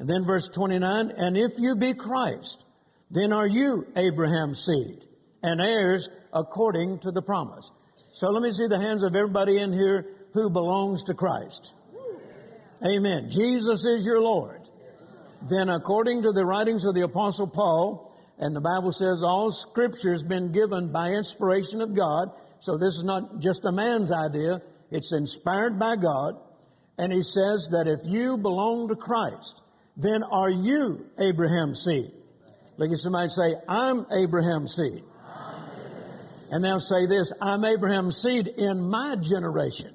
And 0.00 0.10
then 0.10 0.24
verse 0.24 0.48
29, 0.48 1.12
and 1.16 1.36
if 1.36 1.52
you 1.58 1.76
be 1.76 1.94
Christ, 1.94 2.64
then 3.12 3.32
are 3.32 3.46
you 3.46 3.86
Abraham's 3.94 4.64
seed 4.64 5.06
and 5.42 5.60
heirs 5.60 6.08
according 6.32 6.98
to 7.00 7.10
the 7.10 7.22
promise. 7.22 7.70
So 8.12 8.30
let 8.30 8.42
me 8.42 8.50
see 8.50 8.66
the 8.66 8.80
hands 8.80 9.02
of 9.02 9.14
everybody 9.14 9.58
in 9.58 9.72
here 9.72 10.06
who 10.34 10.50
belongs 10.50 11.04
to 11.04 11.14
Christ. 11.14 11.74
Amen. 12.84 13.30
Jesus 13.30 13.84
is 13.84 14.06
your 14.06 14.20
Lord. 14.20 14.68
Then 15.48 15.68
according 15.68 16.22
to 16.22 16.32
the 16.32 16.44
writings 16.44 16.84
of 16.84 16.94
the 16.94 17.02
apostle 17.02 17.46
Paul, 17.46 18.14
and 18.38 18.54
the 18.56 18.60
Bible 18.60 18.92
says 18.92 19.22
all 19.22 19.50
scripture 19.50 20.10
has 20.12 20.22
been 20.22 20.50
given 20.52 20.92
by 20.92 21.10
inspiration 21.10 21.80
of 21.80 21.94
God. 21.94 22.30
So 22.60 22.78
this 22.78 22.94
is 22.94 23.04
not 23.04 23.38
just 23.38 23.64
a 23.64 23.72
man's 23.72 24.10
idea. 24.12 24.62
It's 24.90 25.12
inspired 25.12 25.78
by 25.78 25.96
God. 25.96 26.36
and 27.00 27.10
he 27.12 27.22
says 27.22 27.70
that 27.72 27.86
if 27.86 28.00
you 28.04 28.36
belong 28.36 28.88
to 28.88 28.94
Christ, 28.96 29.62
then 29.96 30.22
are 30.22 30.50
you 30.50 31.06
Abraham's 31.18 31.82
seed? 31.82 32.12
Look 32.76 32.90
at 32.90 32.98
somebody 32.98 33.30
say, 33.30 33.54
I'm 33.66 34.04
Abraham's 34.12 34.74
seed. 34.74 35.02
And 36.50 36.64
they'll 36.64 36.80
say 36.80 37.06
this, 37.06 37.32
I'm 37.40 37.64
Abraham's 37.64 38.20
seed 38.20 38.48
in 38.48 38.88
my 38.90 39.16
generation. 39.16 39.94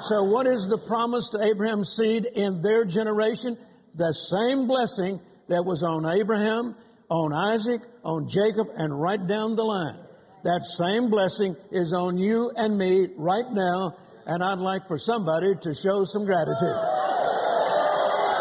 So 0.00 0.24
what 0.24 0.46
is 0.46 0.66
the 0.68 0.78
promise 0.78 1.28
to 1.30 1.42
Abraham's 1.42 1.94
seed 1.94 2.24
in 2.24 2.62
their 2.62 2.86
generation? 2.86 3.58
The 3.94 4.14
same 4.14 4.66
blessing 4.66 5.20
that 5.48 5.64
was 5.64 5.82
on 5.82 6.06
Abraham, 6.06 6.74
on 7.10 7.34
Isaac, 7.34 7.82
on 8.02 8.28
Jacob, 8.28 8.68
and 8.74 8.98
right 8.98 9.24
down 9.26 9.56
the 9.56 9.64
line. 9.64 9.98
That 10.44 10.64
same 10.64 11.10
blessing 11.10 11.54
is 11.70 11.92
on 11.92 12.16
you 12.16 12.50
and 12.56 12.78
me 12.78 13.08
right 13.16 13.44
now, 13.52 13.96
and 14.24 14.42
I'd 14.42 14.58
like 14.58 14.88
for 14.88 14.96
somebody 14.96 15.54
to 15.62 15.74
show 15.74 16.04
some 16.04 16.24
gratitude. 16.24 16.80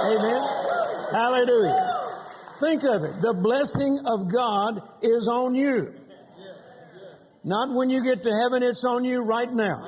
Amen. 0.06 0.42
Hallelujah. 1.12 1.98
Think 2.62 2.84
of 2.84 3.04
it. 3.04 3.22
The 3.22 3.34
blessing 3.34 4.00
of 4.06 4.32
God 4.32 4.82
is 5.02 5.28
on 5.28 5.56
you. 5.56 5.94
Not 7.44 7.74
when 7.74 7.90
you 7.90 8.04
get 8.04 8.24
to 8.24 8.32
heaven, 8.32 8.64
it's 8.64 8.84
on 8.84 9.06
you 9.06 9.22
right 9.22 9.52
now. 9.52 9.88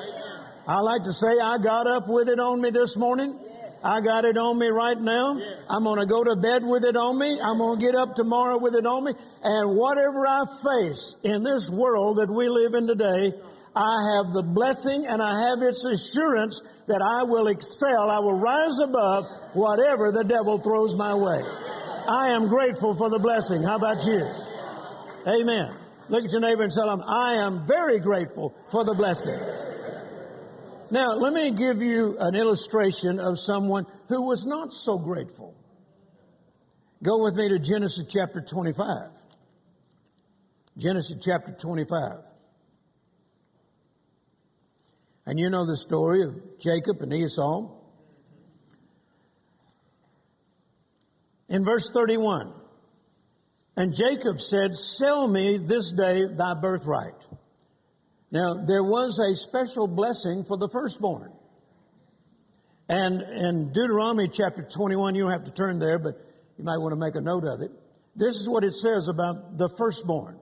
I 0.68 0.80
like 0.80 1.04
to 1.04 1.12
say 1.12 1.28
I 1.42 1.58
got 1.58 1.88
up 1.88 2.08
with 2.08 2.30
it 2.30 2.40
on 2.40 2.62
me 2.62 2.70
this 2.70 2.96
morning. 2.96 3.38
I 3.84 4.00
got 4.00 4.26
it 4.26 4.38
on 4.38 4.60
me 4.60 4.68
right 4.68 5.00
now. 5.00 5.42
I'm 5.68 5.84
going 5.84 6.00
to 6.00 6.06
go 6.06 6.24
to 6.24 6.36
bed 6.36 6.64
with 6.64 6.86
it 6.86 6.96
on 6.96 7.18
me. 7.18 7.40
I'm 7.42 7.58
going 7.58 7.80
to 7.80 7.86
get 7.86 7.96
up 7.96 8.16
tomorrow 8.16 8.58
with 8.60 8.76
it 8.76 8.86
on 8.86 9.06
me. 9.06 9.14
And 9.44 9.76
whatever 9.76 10.28
I 10.28 10.46
face 10.64 11.16
in 11.24 11.44
this 11.44 11.70
world 11.70 12.18
that 12.18 12.32
we 12.32 12.48
live 12.48 12.76
in 12.76 12.86
today, 12.86 13.34
I 13.76 14.16
have 14.16 14.34
the 14.34 14.44
blessing 14.44 15.08
and 15.08 15.22
I 15.22 15.50
have 15.50 15.62
its 15.64 15.84
assurance 15.84 16.62
that 16.88 17.02
I 17.02 17.24
will 17.24 17.48
excel. 17.48 18.12
I 18.12 18.20
will 18.20 18.40
rise 18.40 18.78
above 18.80 19.26
whatever 19.54 20.12
the 20.12 20.24
devil 20.24 20.60
throws 20.60 20.96
my 20.96 21.16
way. 21.16 21.42
I 22.08 22.30
am 22.30 22.50
grateful 22.50 22.96
for 22.96 23.10
the 23.10 23.20
blessing. 23.20 23.64
How 23.64 23.78
about 23.78 24.06
you? 24.06 24.28
Amen. 25.28 25.81
Look 26.12 26.26
at 26.26 26.32
your 26.32 26.42
neighbor 26.42 26.64
and 26.64 26.72
tell 26.74 26.88
them, 26.88 27.02
I 27.08 27.36
am 27.36 27.66
very 27.66 28.02
grateful 28.02 28.54
for 28.70 28.84
the 28.84 28.94
blessing. 28.94 29.40
Now, 30.92 31.14
let 31.14 31.32
me 31.32 31.52
give 31.52 31.82
you 31.82 32.18
an 32.20 32.36
illustration 32.36 33.18
of 33.18 33.40
someone 33.40 33.86
who 34.10 34.24
was 34.24 34.46
not 34.46 34.74
so 34.74 34.98
grateful. 34.98 35.56
Go 37.02 37.24
with 37.24 37.36
me 37.36 37.48
to 37.48 37.60
Genesis 37.60 38.08
chapter 38.12 38.42
25. 38.42 39.08
Genesis 40.78 41.16
chapter 41.24 41.54
25. 41.54 42.18
And 45.26 45.40
you 45.40 45.50
know 45.50 45.66
the 45.66 45.78
story 45.78 46.24
of 46.24 46.60
Jacob 46.60 47.02
and 47.02 47.14
Esau. 47.14 47.72
In 51.48 51.64
verse 51.64 51.90
31, 51.90 52.61
and 53.76 53.94
Jacob 53.94 54.40
said, 54.40 54.76
Sell 54.76 55.28
me 55.28 55.58
this 55.58 55.92
day 55.92 56.26
thy 56.28 56.54
birthright. 56.60 57.16
Now, 58.32 58.54
there 58.66 58.84
was 58.84 59.20
a 59.20 59.36
special 59.36 59.88
blessing 59.88 60.46
for 60.46 60.58
the 60.58 60.70
firstborn. 60.70 61.34
And 62.88 63.22
in 63.22 63.72
Deuteronomy 63.72 64.28
chapter 64.28 64.64
21, 64.64 65.16
you 65.16 65.24
don't 65.24 65.32
have 65.32 65.46
to 65.46 65.54
turn 65.54 65.80
there, 65.80 66.00
but 66.00 66.16
you 66.58 66.64
might 66.64 66.78
want 66.78 66.92
to 66.94 67.00
make 67.00 67.16
a 67.16 67.22
note 67.22 67.46
of 67.46 67.62
it. 67.62 67.72
This 68.16 68.36
is 68.36 68.50
what 68.50 68.64
it 68.64 68.74
says 68.74 69.08
about 69.08 69.58
the 69.58 69.70
firstborn. 69.70 70.40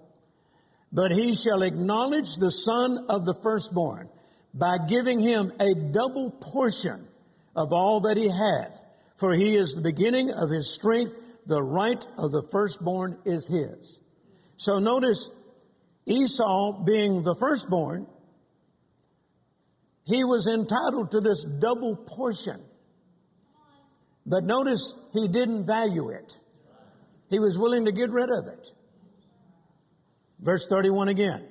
But 0.92 1.12
he 1.12 1.36
shall 1.36 1.62
acknowledge 1.62 2.36
the 2.36 2.50
son 2.50 3.06
of 3.10 3.26
the 3.26 3.36
firstborn 3.44 4.10
by 4.54 4.78
giving 4.88 5.20
him 5.20 5.54
a 5.60 5.76
double 5.76 6.32
portion 6.32 7.08
of 7.56 7.72
all 7.72 8.02
that 8.02 8.18
he 8.18 8.28
hath. 8.28 8.84
For 9.18 9.34
he 9.34 9.56
is 9.56 9.74
the 9.74 9.82
beginning 9.82 10.32
of 10.32 10.50
his 10.50 10.74
strength. 10.74 11.14
The 11.50 11.64
right 11.64 12.06
of 12.20 12.32
the 12.32 12.44
firstborn 12.52 13.18
is 13.26 13.48
his. 13.48 14.00
So 14.56 14.78
notice 14.78 15.36
Esau 16.06 16.84
being 16.84 17.24
the 17.24 17.36
firstborn, 17.40 18.06
he 20.06 20.24
was 20.24 20.48
entitled 20.48 21.10
to 21.12 21.22
this 21.22 21.44
double 21.44 21.96
portion. 21.96 22.62
But 24.28 24.44
notice 24.44 24.94
he 25.12 25.28
didn't 25.28 25.66
value 25.66 26.10
it. 26.10 26.38
He 27.32 27.40
was 27.40 27.58
willing 27.58 27.86
to 27.86 27.92
get 27.92 28.12
rid 28.12 28.30
of 28.30 28.46
it. 28.46 28.68
Verse 30.40 30.68
31 30.68 31.10
again. 31.10 31.48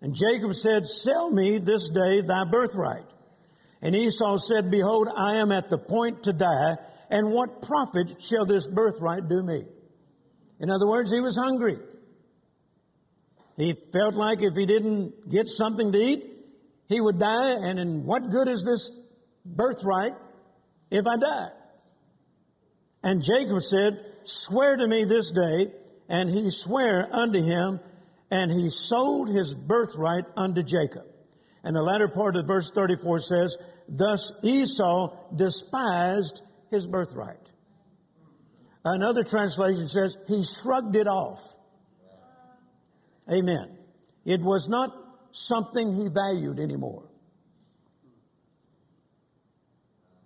And 0.00 0.14
Jacob 0.14 0.54
said, 0.54 0.86
Sell 0.86 1.30
me 1.30 1.58
this 1.58 1.90
day 1.90 2.22
thy 2.22 2.44
birthright. 2.44 3.04
And 3.82 3.94
Esau 3.94 4.38
said, 4.38 4.70
Behold, 4.70 5.08
I 5.14 5.36
am 5.36 5.52
at 5.52 5.68
the 5.68 5.76
point 5.76 6.22
to 6.22 6.32
die, 6.32 6.76
and 7.10 7.30
what 7.30 7.62
profit 7.62 8.22
shall 8.22 8.46
this 8.46 8.66
birthright 8.66 9.28
do 9.28 9.42
me? 9.42 9.64
In 10.60 10.70
other 10.70 10.86
words, 10.86 11.12
he 11.12 11.20
was 11.20 11.36
hungry. 11.36 11.78
He 13.56 13.74
felt 13.92 14.14
like 14.14 14.42
if 14.42 14.54
he 14.54 14.66
didn't 14.66 15.30
get 15.30 15.48
something 15.48 15.92
to 15.92 15.98
eat, 15.98 16.24
he 16.88 17.00
would 17.00 17.18
die. 17.18 17.50
And 17.50 17.78
in 17.78 18.04
what 18.04 18.30
good 18.30 18.48
is 18.48 18.64
this 18.64 19.00
birthright 19.44 20.12
if 20.90 21.06
I 21.06 21.16
die? 21.16 21.48
And 23.02 23.22
Jacob 23.22 23.60
said, 23.62 24.04
Swear 24.24 24.76
to 24.76 24.88
me 24.88 25.04
this 25.04 25.30
day. 25.30 25.72
And 26.08 26.28
he 26.28 26.50
sware 26.50 27.08
unto 27.10 27.40
him, 27.42 27.80
and 28.30 28.52
he 28.52 28.68
sold 28.68 29.30
his 29.30 29.54
birthright 29.54 30.24
unto 30.36 30.62
Jacob. 30.62 31.06
And 31.62 31.74
the 31.74 31.82
latter 31.82 32.08
part 32.08 32.36
of 32.36 32.46
verse 32.46 32.70
34 32.70 33.20
says, 33.20 33.56
Thus 33.88 34.32
Esau 34.42 35.16
despised 35.34 36.42
his 36.70 36.86
birthright. 36.86 37.50
Another 38.84 39.24
translation 39.24 39.88
says, 39.88 40.16
he 40.28 40.42
shrugged 40.44 40.94
it 40.96 41.06
off. 41.06 41.40
Amen. 43.32 43.78
It 44.24 44.40
was 44.40 44.68
not 44.68 44.90
something 45.32 45.94
he 45.94 46.08
valued 46.08 46.58
anymore. 46.58 47.08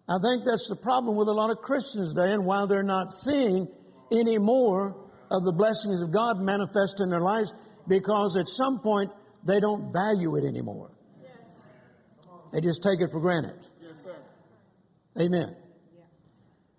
I 0.09 0.17
think 0.23 0.45
that's 0.45 0.69
the 0.69 0.77
problem 0.83 1.17
with 1.17 1.29
a 1.29 1.33
lot 1.33 1.51
of 1.51 1.59
Christians 1.59 2.15
today 2.15 2.33
and 2.33 2.45
why 2.45 2.67
they're 2.67 2.83
not 2.83 3.11
seeing 3.11 3.69
any 4.11 4.39
more 4.39 4.97
of 5.31 5.45
the 5.45 5.53
blessings 5.53 6.01
of 6.01 6.11
God 6.11 6.41
manifest 6.41 7.01
in 7.01 7.11
their 7.11 7.21
lives 7.21 7.53
because 7.87 8.37
at 8.37 8.49
some 8.49 8.81
point 8.81 9.11
they 9.47 9.61
don't 9.61 9.93
value 9.93 10.37
it 10.37 10.45
anymore. 10.45 10.91
They 12.53 12.61
just 12.61 12.83
take 12.83 13.01
it 13.01 13.11
for 13.13 13.21
granted. 13.21 13.59
Amen. 15.21 15.55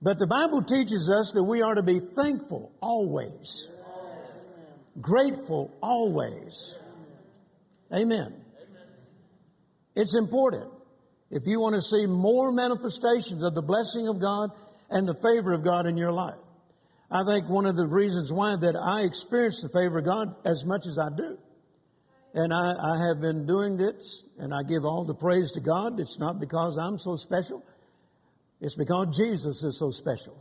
But 0.02 0.18
the 0.18 0.28
Bible 0.28 0.64
teaches 0.64 1.10
us 1.14 1.34
that 1.34 1.44
we 1.44 1.62
are 1.62 1.76
to 1.76 1.84
be 1.84 2.00
thankful 2.00 2.72
always 2.82 3.72
grateful 5.02 5.76
always. 5.82 6.78
Amen. 7.94 8.34
It's 9.96 10.16
important. 10.16 10.72
If 11.32 11.44
you 11.46 11.60
want 11.60 11.76
to 11.76 11.82
see 11.82 12.06
more 12.06 12.52
manifestations 12.52 13.44
of 13.44 13.54
the 13.54 13.62
blessing 13.62 14.08
of 14.08 14.20
God 14.20 14.52
and 14.90 15.08
the 15.08 15.16
favor 15.16 15.54
of 15.54 15.64
God 15.64 15.86
in 15.86 15.98
your 15.98 16.12
life. 16.12 16.40
I 17.12 17.24
think 17.24 17.50
one 17.50 17.66
of 17.66 17.76
the 17.76 17.88
reasons 17.88 18.32
why 18.32 18.56
that 18.56 18.76
I 18.76 19.02
experience 19.02 19.62
the 19.62 19.70
favor 19.70 20.00
of 20.00 20.06
God 20.06 20.36
as 20.46 20.64
much 20.66 20.86
as 20.86 20.98
I 20.98 21.10
do. 21.16 21.38
And 22.34 22.54
I, 22.54 22.74
I 22.78 23.08
have 23.08 23.20
been 23.20 23.48
doing 23.48 23.78
this 23.78 24.26
and 24.38 24.54
I 24.54 24.62
give 24.62 24.86
all 24.86 25.06
the 25.06 25.16
praise 25.16 25.52
to 25.54 25.60
God. 25.60 26.00
It's 26.00 26.20
not 26.20 26.40
because 26.40 26.78
I'm 26.78 27.00
so 27.00 27.16
special. 27.16 27.66
It's 28.62 28.76
because 28.76 29.16
Jesus 29.18 29.64
is 29.64 29.80
so 29.80 29.92
special. 29.92 30.38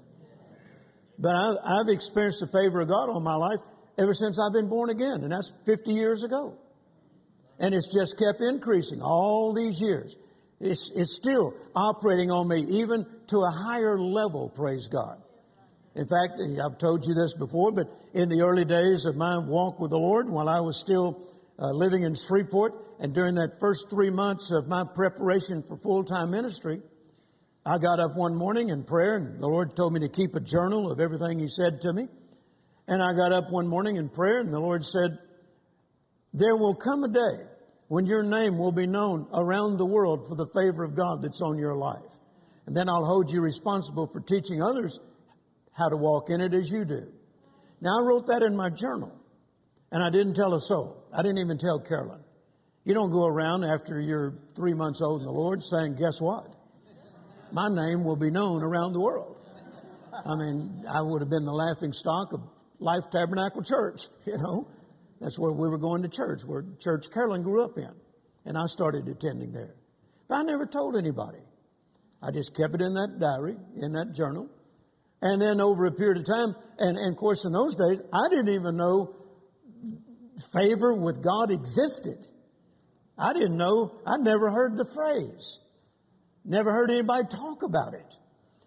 But 1.18 1.34
I've, 1.34 1.56
I've 1.64 1.88
experienced 1.88 2.40
the 2.40 2.46
favor 2.46 2.80
of 2.80 2.88
God 2.88 3.10
on 3.10 3.22
my 3.22 3.34
life 3.34 3.58
ever 3.98 4.14
since 4.14 4.38
I've 4.38 4.52
been 4.52 4.68
born 4.68 4.90
again, 4.90 5.22
and 5.22 5.32
that's 5.32 5.52
50 5.66 5.92
years 5.92 6.22
ago. 6.22 6.56
And 7.58 7.74
it's 7.74 7.92
just 7.92 8.18
kept 8.18 8.40
increasing 8.40 9.02
all 9.02 9.52
these 9.52 9.80
years. 9.80 10.16
It's, 10.60 10.92
it's 10.94 11.14
still 11.14 11.54
operating 11.74 12.30
on 12.30 12.48
me, 12.48 12.64
even 12.80 13.06
to 13.28 13.38
a 13.38 13.50
higher 13.50 13.98
level, 13.98 14.48
praise 14.48 14.88
God. 14.88 15.22
In 15.94 16.06
fact, 16.06 16.40
I've 16.40 16.78
told 16.78 17.04
you 17.04 17.14
this 17.14 17.34
before, 17.34 17.72
but 17.72 17.88
in 18.14 18.28
the 18.28 18.42
early 18.42 18.64
days 18.64 19.04
of 19.04 19.16
my 19.16 19.38
walk 19.38 19.80
with 19.80 19.90
the 19.90 19.98
Lord, 19.98 20.28
while 20.28 20.48
I 20.48 20.60
was 20.60 20.78
still 20.78 21.20
uh, 21.58 21.70
living 21.72 22.04
in 22.04 22.14
Shreveport, 22.14 22.72
and 23.00 23.12
during 23.12 23.34
that 23.34 23.58
first 23.58 23.90
three 23.90 24.10
months 24.10 24.52
of 24.52 24.68
my 24.68 24.84
preparation 24.94 25.64
for 25.66 25.76
full-time 25.76 26.30
ministry, 26.30 26.80
I 27.68 27.76
got 27.76 28.00
up 28.00 28.16
one 28.16 28.34
morning 28.34 28.70
in 28.70 28.84
prayer, 28.84 29.16
and 29.16 29.38
the 29.38 29.46
Lord 29.46 29.76
told 29.76 29.92
me 29.92 30.00
to 30.00 30.08
keep 30.08 30.34
a 30.34 30.40
journal 30.40 30.90
of 30.90 31.00
everything 31.00 31.38
He 31.38 31.48
said 31.48 31.82
to 31.82 31.92
me. 31.92 32.08
And 32.86 33.02
I 33.02 33.12
got 33.12 33.32
up 33.32 33.50
one 33.50 33.68
morning 33.68 33.96
in 33.96 34.08
prayer 34.08 34.40
and 34.40 34.50
the 34.50 34.58
Lord 34.58 34.82
said, 34.82 35.18
there 36.32 36.56
will 36.56 36.74
come 36.74 37.04
a 37.04 37.08
day 37.08 37.44
when 37.88 38.06
your 38.06 38.22
name 38.22 38.56
will 38.56 38.72
be 38.72 38.86
known 38.86 39.28
around 39.34 39.76
the 39.76 39.84
world 39.84 40.26
for 40.26 40.34
the 40.34 40.46
favor 40.54 40.84
of 40.84 40.96
God 40.96 41.20
that's 41.20 41.42
on 41.42 41.58
your 41.58 41.74
life. 41.74 42.00
And 42.66 42.74
then 42.74 42.88
I'll 42.88 43.04
hold 43.04 43.30
you 43.30 43.42
responsible 43.42 44.08
for 44.10 44.20
teaching 44.20 44.62
others 44.62 44.98
how 45.72 45.90
to 45.90 45.96
walk 45.96 46.30
in 46.30 46.40
it 46.40 46.54
as 46.54 46.70
you 46.70 46.86
do. 46.86 47.12
Now 47.82 47.98
I 48.00 48.06
wrote 48.06 48.26
that 48.28 48.42
in 48.42 48.56
my 48.56 48.70
journal 48.70 49.12
and 49.92 50.02
I 50.02 50.08
didn't 50.08 50.34
tell 50.34 50.54
a 50.54 50.60
soul. 50.60 51.04
I 51.12 51.22
didn't 51.22 51.38
even 51.38 51.58
tell 51.58 51.80
Carolyn. 51.80 52.24
You 52.84 52.94
don't 52.94 53.10
go 53.10 53.26
around 53.26 53.64
after 53.64 54.00
you're 54.00 54.38
three 54.56 54.72
months 54.72 55.02
old 55.02 55.20
in 55.20 55.26
the 55.26 55.32
Lord 55.32 55.62
saying, 55.62 55.96
guess 55.96 56.22
what? 56.22 56.54
My 57.52 57.68
name 57.68 58.04
will 58.04 58.16
be 58.16 58.30
known 58.30 58.62
around 58.62 58.92
the 58.92 59.00
world. 59.00 59.36
I 60.12 60.36
mean, 60.36 60.84
I 60.88 61.02
would 61.02 61.22
have 61.22 61.30
been 61.30 61.44
the 61.44 61.52
laughing 61.52 61.92
stock 61.92 62.32
of 62.32 62.40
Life 62.78 63.10
Tabernacle 63.10 63.62
Church, 63.62 64.02
you 64.26 64.36
know. 64.38 64.68
That's 65.20 65.38
where 65.38 65.52
we 65.52 65.68
were 65.68 65.78
going 65.78 66.02
to 66.02 66.08
church, 66.08 66.42
where 66.44 66.64
Church 66.78 67.10
Carolyn 67.12 67.42
grew 67.42 67.64
up 67.64 67.76
in. 67.76 67.90
And 68.44 68.56
I 68.56 68.66
started 68.66 69.08
attending 69.08 69.52
there. 69.52 69.74
But 70.28 70.36
I 70.36 70.42
never 70.42 70.64
told 70.64 70.96
anybody. 70.96 71.40
I 72.22 72.30
just 72.30 72.56
kept 72.56 72.74
it 72.74 72.80
in 72.80 72.94
that 72.94 73.18
diary, 73.18 73.56
in 73.76 73.92
that 73.92 74.14
journal. 74.14 74.48
And 75.20 75.42
then 75.42 75.60
over 75.60 75.86
a 75.86 75.92
period 75.92 76.18
of 76.18 76.26
time, 76.26 76.54
and, 76.78 76.96
and 76.96 77.12
of 77.12 77.16
course 77.16 77.44
in 77.44 77.52
those 77.52 77.74
days, 77.74 78.00
I 78.12 78.28
didn't 78.30 78.54
even 78.54 78.76
know 78.76 79.16
favor 80.52 80.94
with 80.94 81.22
God 81.22 81.50
existed. 81.50 82.18
I 83.18 83.32
didn't 83.32 83.56
know, 83.56 84.00
I'd 84.06 84.20
never 84.20 84.50
heard 84.50 84.76
the 84.76 84.86
phrase. 84.94 85.60
Never 86.48 86.72
heard 86.72 86.90
anybody 86.90 87.28
talk 87.28 87.62
about 87.62 87.92
it. 87.92 88.16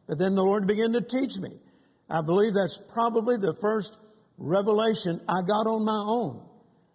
But 0.07 0.19
then 0.19 0.35
the 0.35 0.43
Lord 0.43 0.67
began 0.67 0.93
to 0.93 1.01
teach 1.01 1.37
me. 1.39 1.49
I 2.07 2.21
believe 2.21 2.53
that's 2.53 2.77
probably 2.93 3.37
the 3.37 3.55
first 3.59 3.97
revelation 4.37 5.19
I 5.27 5.41
got 5.41 5.65
on 5.65 5.83
my 5.83 6.03
own, 6.05 6.45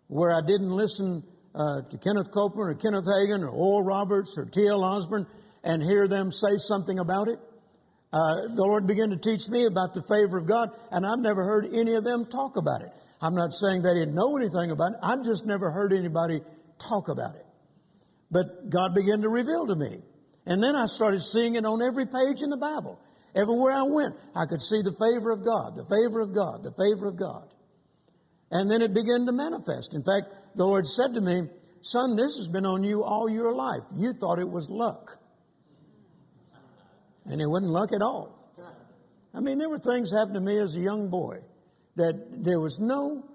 where 0.07 0.33
I 0.33 0.47
didn't 0.47 0.71
listen 0.71 1.25
uh, 1.57 1.83
to 1.91 1.99
Kenneth 1.99 2.31
Copeland 2.31 2.71
or 2.71 2.75
Kenneth 2.75 3.07
Hagin 3.07 3.43
or 3.43 3.49
Oral 3.49 3.83
Roberts 3.83 4.39
or 4.39 4.45
T.L. 4.45 4.85
Osborn 4.85 5.27
and 5.65 5.83
hear 5.83 6.07
them 6.07 6.31
say 6.31 6.57
something 6.57 7.01
about 7.01 7.27
it. 7.27 7.41
Uh, 8.13 8.55
the 8.55 8.63
Lord 8.63 8.87
began 8.87 9.11
to 9.11 9.17
teach 9.17 9.49
me 9.49 9.67
about 9.67 9.93
the 9.93 10.03
favor 10.03 10.39
of 10.39 10.47
God, 10.47 10.71
and 10.93 11.05
I've 11.05 11.19
never 11.19 11.43
heard 11.43 11.75
any 11.75 11.95
of 11.95 12.05
them 12.05 12.27
talk 12.27 12.57
about 12.57 12.83
it. 12.83 12.91
I'm 13.21 13.35
not 13.35 13.53
saying 13.53 13.83
they 13.83 13.95
didn't 13.95 14.15
know 14.15 14.37
anything 14.37 14.71
about 14.71 14.93
it. 14.93 14.99
I've 15.03 15.25
just 15.25 15.45
never 15.45 15.73
heard 15.73 15.93
anybody 15.93 16.43
talk 16.79 17.09
about 17.09 17.35
it. 17.35 17.47
But 18.31 18.71
God 18.71 18.95
began 18.95 19.23
to 19.23 19.29
reveal 19.29 19.67
to 19.67 19.75
me. 19.75 20.03
And 20.47 20.63
then 20.63 20.77
I 20.77 20.87
started 20.87 21.21
seeing 21.21 21.57
it 21.57 21.67
on 21.67 21.83
every 21.83 22.07
page 22.07 22.43
in 22.43 22.51
the 22.51 22.57
Bible. 22.57 23.01
Everywhere 23.35 23.73
I 23.73 23.83
went, 23.83 24.15
I 24.35 24.47
could 24.47 24.63
see 24.63 24.81
the 24.81 24.93
favor 24.93 25.31
of 25.31 25.45
God, 25.45 25.77
the 25.77 25.85
favor 25.85 26.21
of 26.21 26.35
God, 26.35 26.63
the 26.63 26.73
favor 26.73 27.09
of 27.09 27.19
God. 27.19 27.53
And 28.51 28.71
then 28.71 28.81
it 28.81 28.95
began 28.95 29.27
to 29.27 29.33
manifest. 29.33 29.93
In 29.93 30.05
fact, 30.05 30.33
the 30.55 30.65
Lord 30.65 30.87
said 30.87 31.15
to 31.15 31.21
me, 31.21 31.49
Son, 31.83 32.17
this 32.17 32.37
has 32.39 32.49
been 32.49 32.65
on 32.65 32.83
you 32.83 33.05
all 33.05 33.29
your 33.29 33.53
life. 33.53 33.83
You 33.95 34.13
thought 34.13 34.39
it 34.39 34.49
was 34.49 34.71
luck. 34.71 35.19
And 37.27 37.41
it 37.41 37.47
wasn't 37.47 37.73
luck 37.73 37.93
at 37.93 38.03
all. 38.03 38.35
I 39.35 39.41
mean, 39.41 39.59
there 39.59 39.69
were 39.69 39.79
things 39.79 40.11
happened 40.11 40.35
to 40.35 40.41
me 40.41 40.57
as 40.57 40.75
a 40.77 40.81
young 40.81 41.11
boy 41.11 41.41
that 41.97 42.43
there 42.43 42.59
was 42.59 42.79
no 42.81 43.29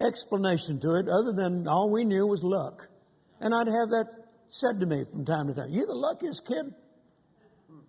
explanation 0.00 0.80
to 0.80 0.94
it 0.94 1.08
other 1.08 1.32
than 1.32 1.68
all 1.68 1.90
we 1.90 2.04
knew 2.04 2.26
was 2.26 2.42
luck. 2.42 2.88
And 3.40 3.54
I'd 3.54 3.66
have 3.66 3.90
that 3.90 4.06
said 4.52 4.80
to 4.80 4.86
me 4.86 5.04
from 5.10 5.24
time 5.24 5.48
to 5.48 5.54
time. 5.54 5.70
You're 5.70 5.86
the 5.86 5.94
luckiest 5.94 6.46
kid. 6.46 6.74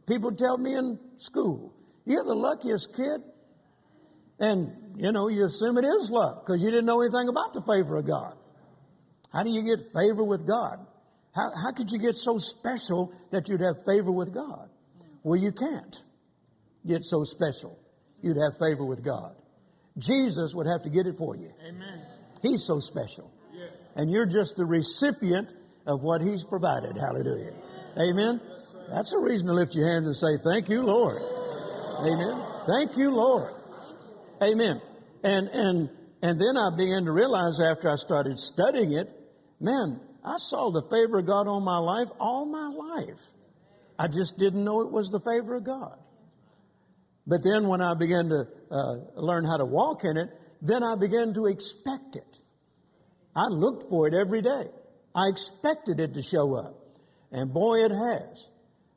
People 0.08 0.32
tell 0.34 0.58
me 0.58 0.76
in 0.76 0.98
school, 1.18 1.74
you're 2.06 2.24
the 2.24 2.36
luckiest 2.36 2.96
kid. 2.96 3.22
And, 4.40 4.96
you 4.98 5.12
know, 5.12 5.28
you 5.28 5.46
assume 5.46 5.78
it 5.78 5.86
is 5.86 6.10
luck 6.10 6.46
because 6.46 6.64
you 6.64 6.72
didn't 6.72 6.86
know 6.86 7.02
anything 7.02 7.28
about 7.28 7.54
the 7.54 7.62
favor 7.62 7.98
of 7.98 8.08
God. 8.08 8.36
How 9.32 9.44
do 9.44 9.50
you 9.50 9.64
get 9.64 9.80
favor 9.94 10.24
with 10.24 10.48
God? 10.48 10.80
How, 11.36 11.52
how 11.56 11.72
could 11.72 11.92
you 11.92 12.00
get 12.00 12.16
so 12.16 12.38
special 12.38 13.14
that 13.32 13.48
you'd 13.50 13.62
have 13.62 13.86
favor 13.86 14.12
with 14.12 14.34
God? 14.34 14.70
Well, 15.24 15.40
you 15.40 15.52
can't 15.52 15.96
get 16.86 17.04
so 17.04 17.24
special. 17.24 17.78
You'd 18.22 18.38
have 18.38 18.58
favor 18.60 18.86
with 18.86 19.04
God. 19.04 19.36
Jesus 19.98 20.54
would 20.56 20.68
have 20.68 20.84
to 20.84 20.90
get 20.90 21.08
it 21.08 21.18
for 21.18 21.36
you. 21.36 21.52
Amen. 21.68 22.02
He's 22.42 22.64
so 22.64 22.80
special. 22.80 23.32
Yes. 23.54 23.70
And 23.96 24.10
you're 24.10 24.26
just 24.26 24.56
the 24.56 24.66
recipient 24.66 25.54
of 25.86 26.04
what 26.04 26.22
He's 26.22 26.44
provided. 26.44 26.98
Hallelujah. 26.98 27.54
Amen. 28.00 28.42
That's 28.90 29.14
a 29.14 29.20
reason 29.20 29.48
to 29.48 29.54
lift 29.54 29.76
your 29.76 29.88
hands 29.92 30.06
and 30.08 30.16
say, 30.16 30.38
Thank 30.44 30.70
you, 30.70 30.82
Lord. 30.82 31.22
Amen. 32.02 32.42
Thank 32.68 32.98
you, 32.98 33.12
Lord. 33.12 33.54
Amen. 34.42 34.82
And 35.24 35.48
and 35.50 35.90
and 36.22 36.40
then 36.40 36.58
I 36.58 36.70
began 36.76 37.06
to 37.06 37.12
realize 37.12 37.60
after 37.60 37.90
I 37.90 37.96
started 37.96 38.38
studying 38.40 38.94
it, 38.94 39.10
man, 39.60 40.00
I 40.24 40.36
saw 40.38 40.72
the 40.72 40.82
favor 40.84 41.20
of 41.20 41.26
God 41.26 41.48
on 41.48 41.64
my 41.64 41.78
life 41.78 42.08
all 42.20 42.46
my 42.46 42.68
life. 42.68 43.20
I 44.00 44.08
just 44.08 44.38
didn't 44.38 44.64
know 44.64 44.82
it 44.82 44.92
was 44.92 45.10
the 45.10 45.20
favor 45.20 45.56
of 45.56 45.64
God. 45.64 45.98
But 47.28 47.44
then 47.44 47.68
when 47.68 47.82
I 47.82 47.94
began 47.94 48.30
to 48.30 48.48
uh, 48.72 48.96
learn 49.16 49.46
how 49.46 49.58
to 49.58 49.66
walk 49.66 50.04
in 50.04 50.18
it, 50.18 50.30
then 50.62 50.84
I 50.84 50.96
began 50.96 51.34
to 51.36 51.46
expect 51.46 52.16
it. 52.16 52.38
I 53.36 53.48
looked 53.48 53.90
for 53.90 54.08
it 54.08 54.14
every 54.14 54.42
day. 54.42 54.66
I 55.16 55.28
expected 55.28 56.00
it 56.00 56.14
to 56.14 56.22
show 56.22 56.56
up. 56.56 56.76
And 57.32 57.54
boy, 57.54 57.86
it 57.86 57.92
has. 57.92 58.50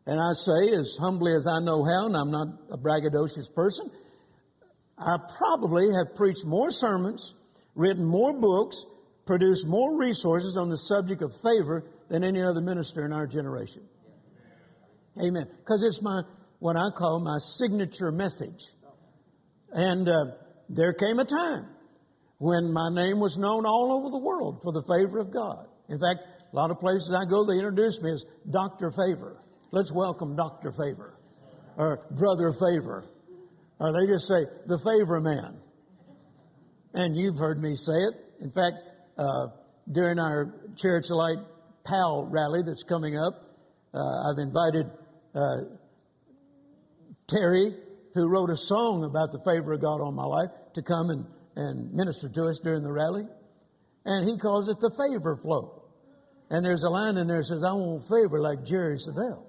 And 0.07 0.21
I 0.21 0.33
say, 0.35 0.73
as 0.77 0.97
humbly 1.01 1.35
as 1.35 1.47
I 1.47 1.59
know 1.61 1.85
how, 1.85 2.07
and 2.07 2.17
I'm 2.17 2.31
not 2.31 2.49
a 2.71 2.79
braggadocious 2.79 3.53
person, 3.55 3.91
I 4.99 5.17
probably 5.39 5.89
have 5.93 6.15
preached 6.15 6.47
more 6.47 6.71
sermons, 6.71 7.35
written 7.75 8.05
more 8.05 8.33
books, 8.33 8.85
produced 9.27 9.67
more 9.67 9.99
resources 9.99 10.57
on 10.57 10.71
the 10.71 10.79
subject 10.79 11.23
of 11.23 11.33
favor 11.43 11.85
than 12.09 12.23
any 12.23 12.41
other 12.41 12.61
minister 12.61 13.05
in 13.05 13.13
our 13.13 13.27
generation. 13.27 13.83
Amen. 15.19 15.49
Because 15.59 15.83
it's 15.83 16.01
my, 16.03 16.23
what 16.61 16.77
I 16.77 16.91
call 16.97 17.21
my 17.21 17.39
signature 17.39 18.13
message. 18.13 18.63
And 19.73 20.09
uh, 20.09 20.27
there 20.69 20.93
came 20.93 21.19
a 21.19 21.25
time 21.25 21.67
when 22.39 22.73
my 22.73 22.91
name 22.93 23.19
was 23.19 23.37
known 23.37 23.67
all 23.67 23.93
over 23.93 24.11
the 24.11 24.19
world 24.19 24.61
for 24.63 24.73
the 24.73 24.83
favor 24.83 25.19
of 25.19 25.33
God. 25.33 25.67
In 25.89 25.99
fact, 25.99 26.21
a 26.53 26.57
lot 26.57 26.71
of 26.71 26.79
places 26.79 27.15
I 27.15 27.29
go, 27.29 27.45
they 27.45 27.55
introduce 27.55 28.01
me 28.03 28.13
as 28.13 28.25
Dr. 28.49 28.91
Favor. 28.91 29.41
Let's 29.71 29.93
welcome 29.93 30.37
Dr. 30.37 30.73
Favor 30.73 31.17
or 31.77 32.07
Brother 32.11 32.53
Favor. 32.53 33.05
Or 33.79 33.93
they 33.93 34.07
just 34.07 34.27
say, 34.27 34.45
the 34.67 34.79
favor 34.79 35.21
man. 35.21 35.61
And 36.95 37.15
you've 37.15 37.37
heard 37.37 37.61
me 37.61 37.77
say 37.77 37.93
it. 37.93 38.15
In 38.41 38.51
fact, 38.51 38.85
uh, 39.19 39.49
during 39.91 40.19
our 40.19 40.55
of 40.83 41.11
Light 41.11 41.39
PAL 41.85 42.29
rally 42.31 42.63
that's 42.65 42.85
coming 42.85 43.19
up, 43.19 43.45
uh, 43.93 44.31
I've 44.31 44.39
invited 44.39 44.91
uh, 45.35 45.77
Terry, 47.29 47.75
who 48.15 48.29
wrote 48.29 48.51
a 48.51 48.57
song 48.57 49.05
about 49.05 49.33
the 49.33 49.41
favor 49.45 49.75
of 49.75 49.81
God 49.83 50.01
on 50.01 50.15
my 50.15 50.25
life, 50.25 50.51
to 50.75 50.83
come 50.83 51.11
and, 51.11 51.27
and 51.57 51.93
minister 51.93 52.29
to 52.31 52.45
us 52.45 52.61
during 52.61 52.83
the 52.83 52.93
rally. 52.93 53.27
And 54.07 54.27
he 54.27 54.39
calls 54.39 54.69
it 54.69 54.79
the 54.79 54.91
favor 54.97 55.37
flow. 55.37 55.83
And 56.49 56.65
there's 56.65 56.85
a 56.85 56.89
line 56.89 57.19
in 57.19 57.27
there 57.27 57.39
that 57.39 57.45
says, 57.45 57.65
I 57.65 57.73
want 57.73 58.03
favor 58.09 58.41
like 58.41 58.65
Jerry 58.65 58.97
Savelle. 58.97 59.45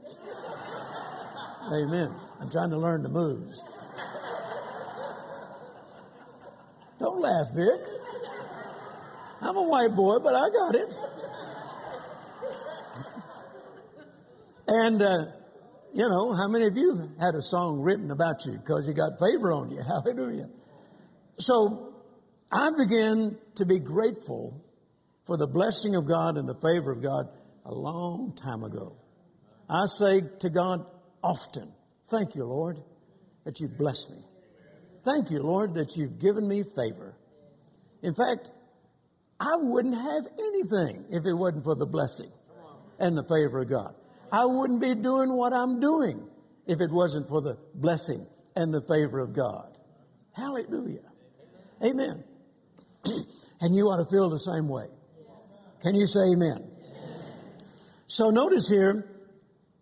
Amen. 1.71 2.13
I'm 2.39 2.49
trying 2.49 2.71
to 2.71 2.77
learn 2.77 3.03
the 3.03 3.09
moves. 3.09 3.63
Don't 6.99 7.19
laugh, 7.19 7.45
Vic. 7.55 7.81
I'm 9.41 9.55
a 9.55 9.61
white 9.61 9.95
boy, 9.95 10.17
but 10.17 10.33
I 10.33 10.49
got 10.49 10.75
it. 10.75 10.97
And, 14.67 15.01
uh, 15.01 15.25
you 15.93 16.09
know, 16.09 16.33
how 16.33 16.47
many 16.47 16.65
of 16.65 16.75
you 16.75 17.11
had 17.19 17.35
a 17.35 17.43
song 17.43 17.81
written 17.81 18.09
about 18.09 18.45
you 18.45 18.53
because 18.53 18.87
you 18.87 18.95
got 18.95 19.19
favor 19.19 19.51
on 19.51 19.69
you? 19.69 19.81
Hallelujah. 19.87 20.49
So 21.37 21.93
I 22.51 22.69
began 22.77 23.37
to 23.55 23.65
be 23.65 23.79
grateful 23.79 24.63
for 25.25 25.37
the 25.37 25.47
blessing 25.47 25.95
of 25.95 26.07
God 26.07 26.37
and 26.37 26.47
the 26.47 26.55
favor 26.55 26.91
of 26.91 27.03
God 27.03 27.27
a 27.65 27.73
long 27.73 28.33
time 28.41 28.63
ago. 28.63 28.95
I 29.69 29.83
say 29.87 30.21
to 30.39 30.49
God 30.49 30.85
often, 31.21 31.73
Thank 32.09 32.35
you, 32.35 32.45
Lord, 32.45 32.77
that 33.43 33.59
you've 33.59 33.77
blessed 33.77 34.11
me. 34.11 34.23
Thank 35.03 35.29
you, 35.29 35.41
Lord, 35.41 35.73
that 35.75 35.97
you've 35.97 36.19
given 36.19 36.47
me 36.47 36.63
favor. 36.63 37.17
In 38.01 38.13
fact, 38.13 38.51
I 39.39 39.55
wouldn't 39.57 39.95
have 39.95 40.27
anything 40.39 41.05
if 41.09 41.25
it 41.25 41.33
wasn't 41.33 41.65
for 41.65 41.75
the 41.75 41.85
blessing 41.85 42.31
and 42.97 43.17
the 43.17 43.23
favor 43.23 43.61
of 43.61 43.69
God. 43.69 43.93
I 44.31 44.45
wouldn't 44.45 44.81
be 44.81 44.95
doing 44.95 45.35
what 45.35 45.53
I'm 45.53 45.79
doing 45.79 46.27
if 46.65 46.79
it 46.79 46.91
wasn't 46.91 47.27
for 47.27 47.41
the 47.41 47.57
blessing 47.75 48.25
and 48.55 48.73
the 48.73 48.81
favor 48.81 49.19
of 49.19 49.35
God. 49.35 49.77
Hallelujah. 50.33 51.11
Amen. 51.83 52.23
and 53.61 53.75
you 53.75 53.85
ought 53.85 54.03
to 54.03 54.09
feel 54.09 54.29
the 54.29 54.39
same 54.39 54.67
way. 54.67 54.85
Can 55.81 55.95
you 55.95 56.07
say 56.07 56.31
amen? 56.33 56.69
So 58.07 58.29
notice 58.29 58.69
here, 58.69 59.05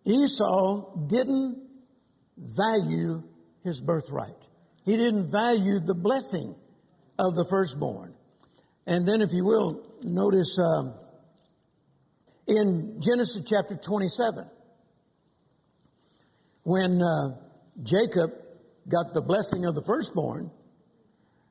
Esau 0.06 1.08
didn't 1.08 1.62
value 2.38 3.24
his 3.64 3.82
birthright. 3.82 4.36
He 4.84 4.98
didn't 4.98 5.32
value 5.32 5.80
the 5.80 5.96
blessing 5.96 6.56
of 7.18 7.36
the 7.36 7.46
firstborn. 7.50 8.14
And 8.86 9.08
then, 9.08 9.22
if 9.22 9.32
you 9.32 9.44
will, 9.44 9.84
notice 10.04 10.60
um, 10.60 10.94
in 12.48 13.02
Genesis 13.02 13.44
chapter 13.48 13.76
27, 13.76 14.48
when 16.64 17.02
uh, 17.02 17.38
Jacob 17.82 18.32
got 18.88 19.14
the 19.14 19.22
blessing 19.22 19.66
of 19.66 19.74
the 19.74 19.84
firstborn, 19.88 20.52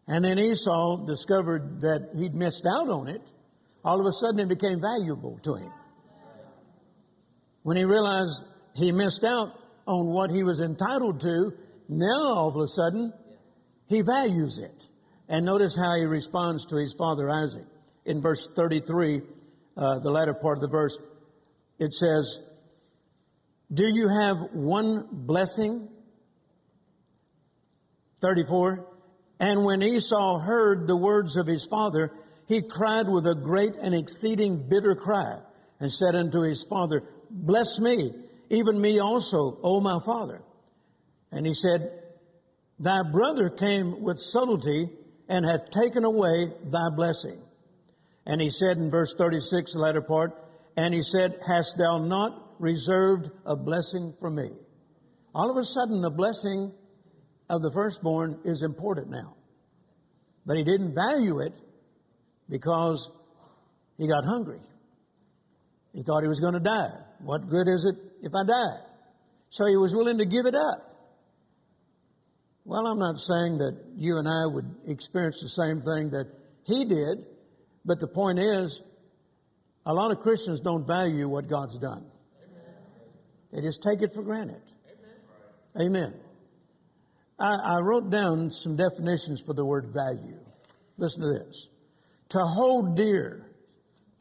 and 0.06 0.24
then 0.24 0.38
Esau 0.38 1.06
discovered 1.06 1.80
that 1.80 2.10
he'd 2.14 2.34
missed 2.34 2.66
out 2.66 2.88
on 2.88 3.08
it, 3.08 3.22
all 3.84 4.00
of 4.00 4.06
a 4.06 4.12
sudden 4.12 4.40
it 4.40 4.48
became 4.48 4.80
valuable 4.80 5.38
to 5.42 5.54
him. 5.54 5.72
When 7.62 7.76
he 7.76 7.84
realized 7.84 8.44
he 8.74 8.92
missed 8.92 9.24
out, 9.24 9.58
on 9.86 10.06
what 10.06 10.30
he 10.30 10.42
was 10.42 10.60
entitled 10.60 11.20
to, 11.20 11.52
now 11.88 12.22
all 12.22 12.48
of 12.48 12.56
a 12.56 12.66
sudden, 12.66 13.12
he 13.86 14.00
values 14.02 14.58
it. 14.58 14.88
And 15.28 15.44
notice 15.44 15.76
how 15.76 15.96
he 15.96 16.04
responds 16.04 16.66
to 16.66 16.76
his 16.76 16.94
father 16.94 17.30
Isaac. 17.30 17.64
In 18.04 18.20
verse 18.20 18.48
33, 18.54 19.22
uh, 19.76 19.98
the 20.00 20.10
latter 20.10 20.34
part 20.34 20.58
of 20.58 20.62
the 20.62 20.68
verse, 20.68 20.98
it 21.78 21.92
says, 21.92 22.40
Do 23.72 23.86
you 23.86 24.08
have 24.08 24.36
one 24.52 25.08
blessing? 25.10 25.88
34. 28.20 28.86
And 29.40 29.64
when 29.64 29.82
Esau 29.82 30.38
heard 30.38 30.86
the 30.86 30.96
words 30.96 31.36
of 31.36 31.46
his 31.46 31.66
father, 31.66 32.12
he 32.46 32.62
cried 32.62 33.08
with 33.08 33.26
a 33.26 33.34
great 33.34 33.74
and 33.76 33.94
exceeding 33.94 34.68
bitter 34.68 34.94
cry 34.94 35.38
and 35.80 35.90
said 35.90 36.14
unto 36.14 36.42
his 36.42 36.64
father, 36.68 37.02
Bless 37.30 37.80
me, 37.80 38.12
even 38.50 38.80
me 38.80 38.98
also, 39.00 39.58
O 39.62 39.80
my 39.80 39.98
father. 40.04 40.42
And 41.32 41.46
he 41.46 41.54
said, 41.54 42.02
Thy 42.78 43.02
brother 43.02 43.50
came 43.50 44.02
with 44.02 44.18
subtlety 44.18 44.90
and 45.28 45.44
hath 45.44 45.70
taken 45.70 46.04
away 46.04 46.52
thy 46.64 46.90
blessing. 46.94 47.40
And 48.26 48.40
he 48.40 48.50
said 48.50 48.76
in 48.76 48.90
verse 48.90 49.14
36, 49.16 49.72
the 49.72 49.78
latter 49.78 50.02
part, 50.02 50.32
and 50.76 50.94
he 50.94 51.02
said, 51.02 51.38
Hast 51.46 51.76
thou 51.78 51.98
not 51.98 52.40
reserved 52.58 53.30
a 53.44 53.56
blessing 53.56 54.14
for 54.20 54.30
me? 54.30 54.50
All 55.34 55.50
of 55.50 55.56
a 55.56 55.64
sudden, 55.64 56.00
the 56.00 56.10
blessing 56.10 56.72
of 57.48 57.62
the 57.62 57.70
firstborn 57.70 58.38
is 58.44 58.62
important 58.62 59.10
now. 59.10 59.34
But 60.46 60.56
he 60.56 60.64
didn't 60.64 60.94
value 60.94 61.40
it 61.40 61.52
because 62.48 63.10
he 63.96 64.08
got 64.08 64.24
hungry. 64.24 64.60
He 65.92 66.02
thought 66.02 66.22
he 66.22 66.28
was 66.28 66.40
going 66.40 66.54
to 66.54 66.60
die. 66.60 66.90
What 67.20 67.48
good 67.48 67.68
is 67.68 67.84
it 67.84 67.96
if 68.22 68.32
I 68.34 68.44
die? 68.44 68.80
So 69.50 69.66
he 69.66 69.76
was 69.76 69.94
willing 69.94 70.18
to 70.18 70.26
give 70.26 70.46
it 70.46 70.54
up. 70.54 70.90
Well, 72.64 72.86
I'm 72.86 72.98
not 72.98 73.18
saying 73.18 73.58
that 73.58 73.78
you 73.96 74.16
and 74.16 74.26
I 74.26 74.46
would 74.46 74.64
experience 74.86 75.40
the 75.40 75.48
same 75.48 75.80
thing 75.80 76.10
that 76.10 76.26
he 76.64 76.84
did, 76.84 77.26
but 77.84 78.00
the 78.00 78.08
point 78.08 78.38
is, 78.38 78.82
a 79.86 79.92
lot 79.92 80.10
of 80.10 80.20
Christians 80.20 80.60
don't 80.60 80.86
value 80.86 81.28
what 81.28 81.46
God's 81.46 81.78
done. 81.78 82.06
They 83.52 83.60
just 83.60 83.82
take 83.82 84.02
it 84.02 84.10
for 84.12 84.22
granted. 84.22 84.62
Amen. 85.76 85.86
Amen. 85.86 86.23
I, 87.38 87.76
I 87.76 87.80
wrote 87.80 88.10
down 88.10 88.50
some 88.50 88.76
definitions 88.76 89.42
for 89.44 89.54
the 89.54 89.64
word 89.64 89.92
value. 89.92 90.38
Listen 90.96 91.22
to 91.22 91.44
this. 91.44 91.68
To 92.30 92.38
hold 92.38 92.96
dear, 92.96 93.50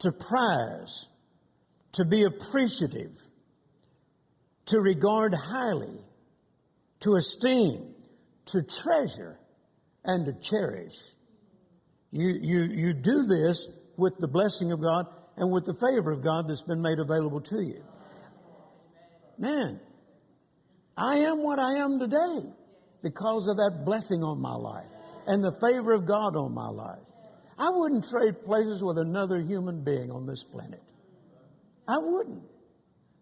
to 0.00 0.12
prize, 0.12 1.06
to 1.92 2.04
be 2.04 2.24
appreciative, 2.24 3.16
to 4.66 4.80
regard 4.80 5.34
highly, 5.34 5.98
to 7.00 7.14
esteem, 7.14 7.94
to 8.46 8.62
treasure, 8.62 9.38
and 10.04 10.26
to 10.26 10.32
cherish. 10.40 10.94
You, 12.10 12.34
you, 12.40 12.62
you 12.62 12.92
do 12.92 13.24
this 13.24 13.76
with 13.96 14.18
the 14.18 14.28
blessing 14.28 14.72
of 14.72 14.80
God 14.82 15.06
and 15.36 15.50
with 15.50 15.64
the 15.64 15.74
favor 15.74 16.12
of 16.12 16.22
God 16.22 16.48
that's 16.48 16.62
been 16.62 16.82
made 16.82 16.98
available 16.98 17.40
to 17.40 17.62
you. 17.62 17.82
Man, 19.38 19.80
I 20.96 21.18
am 21.18 21.42
what 21.42 21.58
I 21.58 21.78
am 21.78 21.98
today 21.98 22.53
because 23.04 23.46
of 23.46 23.58
that 23.58 23.84
blessing 23.84 24.24
on 24.24 24.40
my 24.40 24.54
life 24.54 24.88
and 25.28 25.44
the 25.44 25.52
favor 25.60 25.92
of 25.92 26.06
God 26.06 26.34
on 26.34 26.52
my 26.52 26.68
life. 26.68 27.06
I 27.56 27.68
wouldn't 27.70 28.08
trade 28.08 28.42
places 28.44 28.82
with 28.82 28.98
another 28.98 29.38
human 29.38 29.84
being 29.84 30.10
on 30.10 30.26
this 30.26 30.42
planet. 30.42 30.82
I 31.86 31.98
wouldn't. 31.98 32.42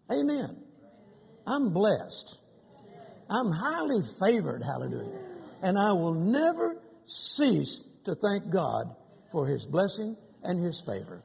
Amen. 0.09 0.57
I'm 1.45 1.71
blessed. 1.71 2.39
I'm 3.29 3.51
highly 3.51 3.99
favored, 4.19 4.63
hallelujah. 4.63 5.19
And 5.61 5.77
I 5.77 5.91
will 5.91 6.15
never 6.15 6.77
cease 7.05 7.87
to 8.05 8.15
thank 8.15 8.51
God 8.51 8.95
for 9.31 9.45
His 9.47 9.67
blessing 9.67 10.15
and 10.43 10.63
His 10.63 10.81
favor. 10.85 11.23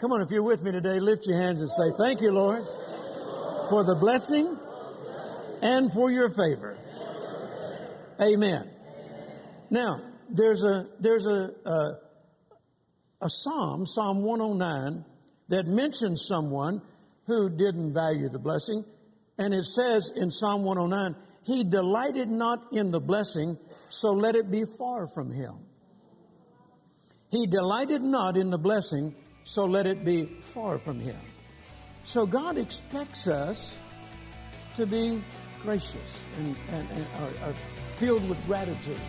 Come 0.00 0.12
on, 0.12 0.22
if 0.22 0.30
you're 0.30 0.42
with 0.42 0.62
me 0.62 0.70
today, 0.70 1.00
lift 1.00 1.26
your 1.26 1.40
hands 1.40 1.60
and 1.60 1.70
say, 1.70 1.96
Thank 1.98 2.20
you, 2.20 2.30
Lord, 2.30 2.64
for 3.68 3.84
the 3.84 3.96
blessing 3.98 4.58
and 5.62 5.92
for 5.92 6.10
your 6.10 6.28
favor. 6.30 6.76
Amen. 8.20 8.70
Now, 9.70 10.00
there's 10.30 10.62
a, 10.62 10.86
there's 11.00 11.26
a, 11.26 11.50
a, 11.64 11.98
a 13.20 13.28
psalm, 13.28 13.86
Psalm 13.86 14.22
109, 14.22 15.04
that 15.48 15.66
mentions 15.66 16.24
someone 16.26 16.80
who 17.26 17.48
didn't 17.50 17.92
value 17.92 18.28
the 18.28 18.38
blessing. 18.38 18.84
And 19.38 19.52
it 19.52 19.64
says 19.64 20.12
in 20.14 20.30
Psalm 20.30 20.62
109, 20.64 21.16
He 21.44 21.64
delighted 21.64 22.28
not 22.28 22.72
in 22.72 22.90
the 22.90 23.00
blessing, 23.00 23.58
so 23.88 24.12
let 24.12 24.36
it 24.36 24.50
be 24.50 24.64
far 24.78 25.06
from 25.08 25.30
him. 25.30 25.54
He 27.30 27.46
delighted 27.46 28.02
not 28.02 28.36
in 28.36 28.50
the 28.50 28.58
blessing, 28.58 29.14
so 29.42 29.64
let 29.64 29.86
it 29.86 30.04
be 30.04 30.26
far 30.54 30.78
from 30.78 31.00
him. 31.00 31.18
So 32.04 32.26
God 32.26 32.58
expects 32.58 33.26
us 33.26 33.76
to 34.74 34.86
be 34.86 35.22
gracious 35.64 36.22
and, 36.38 36.54
and, 36.70 36.88
and 36.90 37.06
are, 37.18 37.48
are 37.48 37.54
filled 37.96 38.28
with 38.28 38.46
gratitude 38.46 39.00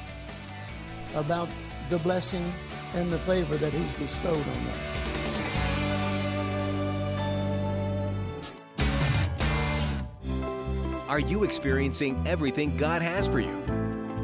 about 1.14 1.50
the 1.90 2.00
blessing 2.00 2.52
and 2.96 3.12
the 3.12 3.20
favor 3.20 3.58
that 3.58 3.74
He's 3.74 3.94
bestowed 3.94 4.38
on 4.38 4.68
us. 4.68 5.06
Are 11.08 11.20
you 11.20 11.44
experiencing 11.44 12.26
everything 12.26 12.76
God 12.76 13.02
has 13.02 13.28
for 13.28 13.40
you? 13.40 13.56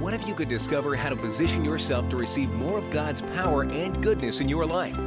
What 0.02 0.16
if 0.16 0.28
you 0.28 0.34
could 0.34 0.50
discover 0.50 0.96
how 0.96 1.10
to 1.10 1.16
position 1.16 1.64
yourself 1.64 2.10
to 2.10 2.18
receive 2.18 2.50
more 2.50 2.80
of 2.80 2.90
God's 2.90 3.22
power 3.22 3.64
and 3.64 4.02
goodness 4.02 4.40
in 4.40 4.50
your 4.50 4.66
life? 4.66 4.98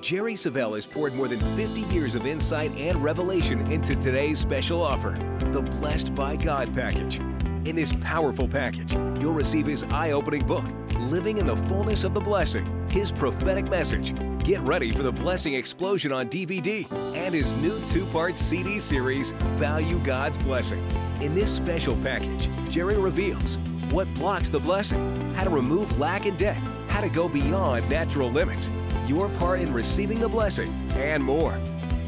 Jerry 0.00 0.34
Savelle 0.34 0.76
has 0.76 0.86
poured 0.86 1.14
more 1.14 1.26
than 1.26 1.40
50 1.56 1.80
years 1.92 2.14
of 2.14 2.26
insight 2.26 2.70
and 2.76 3.02
revelation 3.02 3.72
into 3.72 3.96
today's 3.96 4.38
special 4.38 4.80
offer, 4.80 5.16
the 5.52 5.62
Blessed 5.62 6.14
by 6.14 6.36
God 6.36 6.74
package. 6.74 7.18
In 7.64 7.74
this 7.74 7.92
powerful 8.00 8.46
package, 8.46 8.92
you'll 9.20 9.32
receive 9.32 9.66
his 9.66 9.82
eye 9.84 10.10
opening 10.10 10.46
book, 10.46 10.64
Living 11.00 11.38
in 11.38 11.46
the 11.46 11.56
Fullness 11.68 12.04
of 12.04 12.12
the 12.12 12.20
Blessing, 12.20 12.66
his 12.90 13.10
prophetic 13.10 13.68
message. 13.68 14.14
Get 14.44 14.60
ready 14.60 14.90
for 14.90 15.02
the 15.02 15.12
blessing 15.12 15.54
explosion 15.54 16.12
on 16.12 16.28
DVD 16.28 16.90
and 17.14 17.34
his 17.34 17.54
new 17.62 17.80
two 17.86 18.04
part 18.06 18.36
CD 18.36 18.78
series, 18.78 19.32
Value 19.56 19.98
God's 20.00 20.38
Blessing. 20.38 20.84
In 21.20 21.34
this 21.34 21.54
special 21.54 21.96
package, 21.96 22.48
Jerry 22.70 22.96
reveals 22.96 23.56
what 23.90 24.12
blocks 24.14 24.50
the 24.50 24.60
blessing, 24.60 25.32
how 25.34 25.44
to 25.44 25.50
remove 25.50 25.98
lack 25.98 26.26
and 26.26 26.38
debt, 26.38 26.56
how 26.88 27.00
to 27.00 27.08
go 27.08 27.28
beyond 27.28 27.88
natural 27.88 28.30
limits, 28.30 28.70
your 29.06 29.28
part 29.30 29.60
in 29.60 29.72
receiving 29.72 30.20
the 30.20 30.28
blessing, 30.28 30.72
and 30.96 31.24
more. 31.24 31.58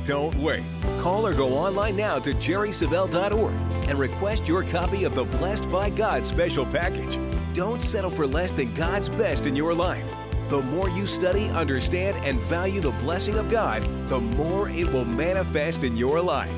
Don't 0.05 0.35
wait. 0.37 0.63
Call 1.01 1.27
or 1.27 1.35
go 1.35 1.55
online 1.55 1.97
now 1.97 2.19
to 2.19 2.33
jerrysavelle.org 2.35 3.55
and 3.89 3.99
request 3.99 4.49
your 4.49 4.63
copy 4.65 5.05
of 5.05 5.15
the 5.15 5.25
Blessed 5.25 5.71
by 5.71 5.91
God 5.91 6.25
special 6.25 6.65
package. 6.67 7.19
Don't 7.53 7.83
settle 7.83 8.11
for 8.11 8.27
less 8.27 8.53
than 8.53 8.75
God's 8.75 9.09
best 9.09 9.47
in 9.47 9.55
your 9.55 9.75
life. 9.75 10.05
The 10.49 10.63
more 10.63 10.89
you 10.91 11.07
study, 11.07 11.49
understand, 11.51 12.17
and 12.25 12.41
value 12.41 12.81
the 12.81 12.91
blessing 12.91 13.37
of 13.37 13.51
God, 13.51 13.83
the 14.09 14.19
more 14.19 14.69
it 14.69 14.91
will 14.93 15.05
manifest 15.05 15.85
in 15.85 15.97
your 15.97 16.21
life. 16.21 16.51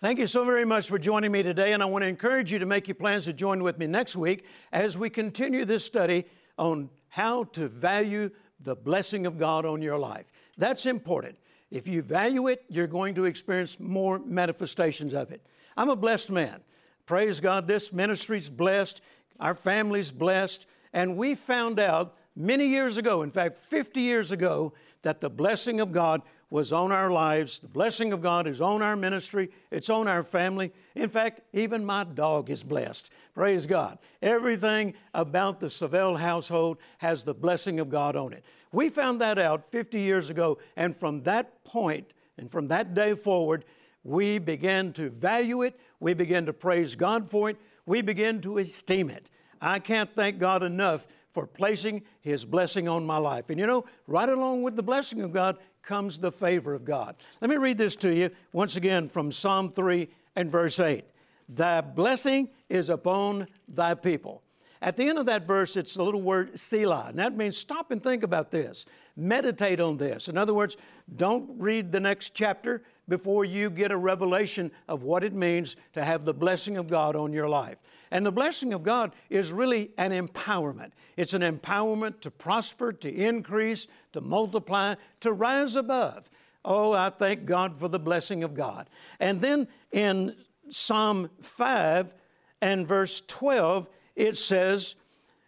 Thank 0.00 0.18
you 0.18 0.26
so 0.26 0.44
very 0.44 0.64
much 0.64 0.88
for 0.88 0.98
joining 0.98 1.30
me 1.30 1.44
today, 1.44 1.74
and 1.74 1.80
I 1.80 1.86
want 1.86 2.02
to 2.02 2.08
encourage 2.08 2.50
you 2.50 2.58
to 2.58 2.66
make 2.66 2.88
your 2.88 2.96
plans 2.96 3.26
to 3.26 3.32
join 3.32 3.62
with 3.62 3.78
me 3.78 3.86
next 3.86 4.16
week 4.16 4.44
as 4.72 4.98
we 4.98 5.08
continue 5.08 5.64
this 5.64 5.84
study 5.84 6.24
on 6.58 6.90
how 7.08 7.44
to 7.44 7.68
value 7.68 8.30
the 8.58 8.74
blessing 8.74 9.26
of 9.26 9.38
God 9.38 9.64
on 9.64 9.80
your 9.80 9.98
life. 9.98 10.26
That's 10.58 10.86
important. 10.86 11.36
If 11.70 11.88
you 11.88 12.02
value 12.02 12.48
it, 12.48 12.64
you're 12.68 12.86
going 12.86 13.14
to 13.14 13.24
experience 13.24 13.80
more 13.80 14.18
manifestations 14.18 15.14
of 15.14 15.30
it. 15.30 15.40
I'm 15.76 15.88
a 15.88 15.96
blessed 15.96 16.30
man. 16.30 16.60
Praise 17.06 17.40
God, 17.40 17.66
this 17.66 17.92
ministry's 17.92 18.48
blessed, 18.48 19.00
our 19.40 19.54
family's 19.54 20.12
blessed, 20.12 20.66
and 20.92 21.16
we 21.16 21.34
found 21.34 21.80
out 21.80 22.14
many 22.36 22.66
years 22.66 22.96
ago, 22.98 23.22
in 23.22 23.30
fact, 23.30 23.58
50 23.58 24.00
years 24.00 24.32
ago, 24.32 24.72
that 25.02 25.20
the 25.20 25.30
blessing 25.30 25.80
of 25.80 25.92
God 25.92 26.22
was 26.52 26.70
on 26.70 26.92
our 26.92 27.10
lives. 27.10 27.60
The 27.60 27.68
blessing 27.68 28.12
of 28.12 28.20
God 28.20 28.46
is 28.46 28.60
on 28.60 28.82
our 28.82 28.94
ministry, 28.94 29.50
it's 29.70 29.88
on 29.88 30.06
our 30.06 30.22
family. 30.22 30.70
In 30.94 31.08
fact, 31.08 31.40
even 31.54 31.82
my 31.82 32.04
dog 32.04 32.50
is 32.50 32.62
blessed. 32.62 33.10
Praise 33.34 33.64
God. 33.64 33.98
Everything 34.20 34.92
about 35.14 35.60
the 35.60 35.68
Savelle 35.68 36.18
household 36.18 36.76
has 36.98 37.24
the 37.24 37.32
blessing 37.32 37.80
of 37.80 37.88
God 37.88 38.16
on 38.16 38.34
it. 38.34 38.44
We 38.70 38.90
found 38.90 39.18
that 39.22 39.38
out 39.38 39.72
50 39.72 39.98
years 39.98 40.28
ago, 40.28 40.58
and 40.76 40.94
from 40.94 41.22
that 41.22 41.64
point 41.64 42.12
and 42.36 42.50
from 42.50 42.68
that 42.68 42.92
day 42.92 43.14
forward, 43.14 43.64
we 44.04 44.38
began 44.38 44.92
to 44.92 45.08
value 45.08 45.62
it, 45.62 45.80
we 46.00 46.12
began 46.12 46.44
to 46.44 46.52
praise 46.52 46.94
God 46.94 47.30
for 47.30 47.48
it, 47.48 47.56
we 47.86 48.02
began 48.02 48.42
to 48.42 48.58
esteem 48.58 49.08
it. 49.08 49.30
I 49.58 49.78
can't 49.78 50.14
thank 50.14 50.38
God 50.38 50.62
enough 50.62 51.06
for 51.32 51.46
placing 51.46 52.02
His 52.20 52.44
blessing 52.44 52.88
on 52.88 53.06
my 53.06 53.16
life. 53.16 53.48
And 53.48 53.58
you 53.58 53.66
know, 53.66 53.86
right 54.06 54.28
along 54.28 54.62
with 54.62 54.76
the 54.76 54.82
blessing 54.82 55.22
of 55.22 55.32
God 55.32 55.56
comes 55.82 56.18
the 56.18 56.32
favor 56.32 56.74
of 56.74 56.84
God. 56.84 57.16
Let 57.40 57.50
me 57.50 57.56
read 57.56 57.78
this 57.78 57.96
to 57.96 58.14
you 58.14 58.30
once 58.52 58.76
again 58.76 59.08
from 59.08 59.32
Psalm 59.32 59.70
3 59.70 60.08
and 60.36 60.50
verse 60.50 60.78
8. 60.80 61.04
Thy 61.48 61.80
blessing 61.80 62.48
is 62.68 62.88
upon 62.88 63.46
thy 63.68 63.94
people. 63.94 64.42
At 64.80 64.96
the 64.96 65.08
end 65.08 65.18
of 65.18 65.26
that 65.26 65.46
verse, 65.46 65.76
it's 65.76 65.94
the 65.94 66.02
little 66.02 66.22
word 66.22 66.58
Selah, 66.58 67.06
and 67.08 67.18
that 67.18 67.36
means 67.36 67.56
stop 67.56 67.92
and 67.92 68.02
think 68.02 68.24
about 68.24 68.50
this. 68.50 68.86
Meditate 69.16 69.78
on 69.78 69.96
this. 69.96 70.28
In 70.28 70.36
other 70.36 70.54
words, 70.54 70.76
don't 71.16 71.48
read 71.60 71.92
the 71.92 72.00
next 72.00 72.34
chapter 72.34 72.82
before 73.08 73.44
you 73.44 73.70
get 73.70 73.92
a 73.92 73.96
revelation 73.96 74.72
of 74.88 75.02
what 75.04 75.22
it 75.22 75.34
means 75.34 75.76
to 75.92 76.02
have 76.02 76.24
the 76.24 76.34
blessing 76.34 76.78
of 76.78 76.88
God 76.88 77.14
on 77.14 77.32
your 77.32 77.48
life. 77.48 77.76
And 78.12 78.26
the 78.26 78.30
blessing 78.30 78.74
of 78.74 78.82
God 78.82 79.14
is 79.30 79.52
really 79.52 79.90
an 79.96 80.10
empowerment. 80.10 80.90
It's 81.16 81.32
an 81.32 81.40
empowerment 81.40 82.20
to 82.20 82.30
prosper, 82.30 82.92
to 82.92 83.10
increase, 83.10 83.86
to 84.12 84.20
multiply, 84.20 84.96
to 85.20 85.32
rise 85.32 85.76
above. 85.76 86.28
Oh, 86.62 86.92
I 86.92 87.08
thank 87.08 87.46
God 87.46 87.78
for 87.78 87.88
the 87.88 87.98
blessing 87.98 88.44
of 88.44 88.52
God. 88.52 88.90
And 89.18 89.40
then 89.40 89.66
in 89.92 90.36
Psalm 90.68 91.30
5 91.40 92.12
and 92.60 92.86
verse 92.86 93.22
12, 93.28 93.88
it 94.14 94.36
says, 94.36 94.94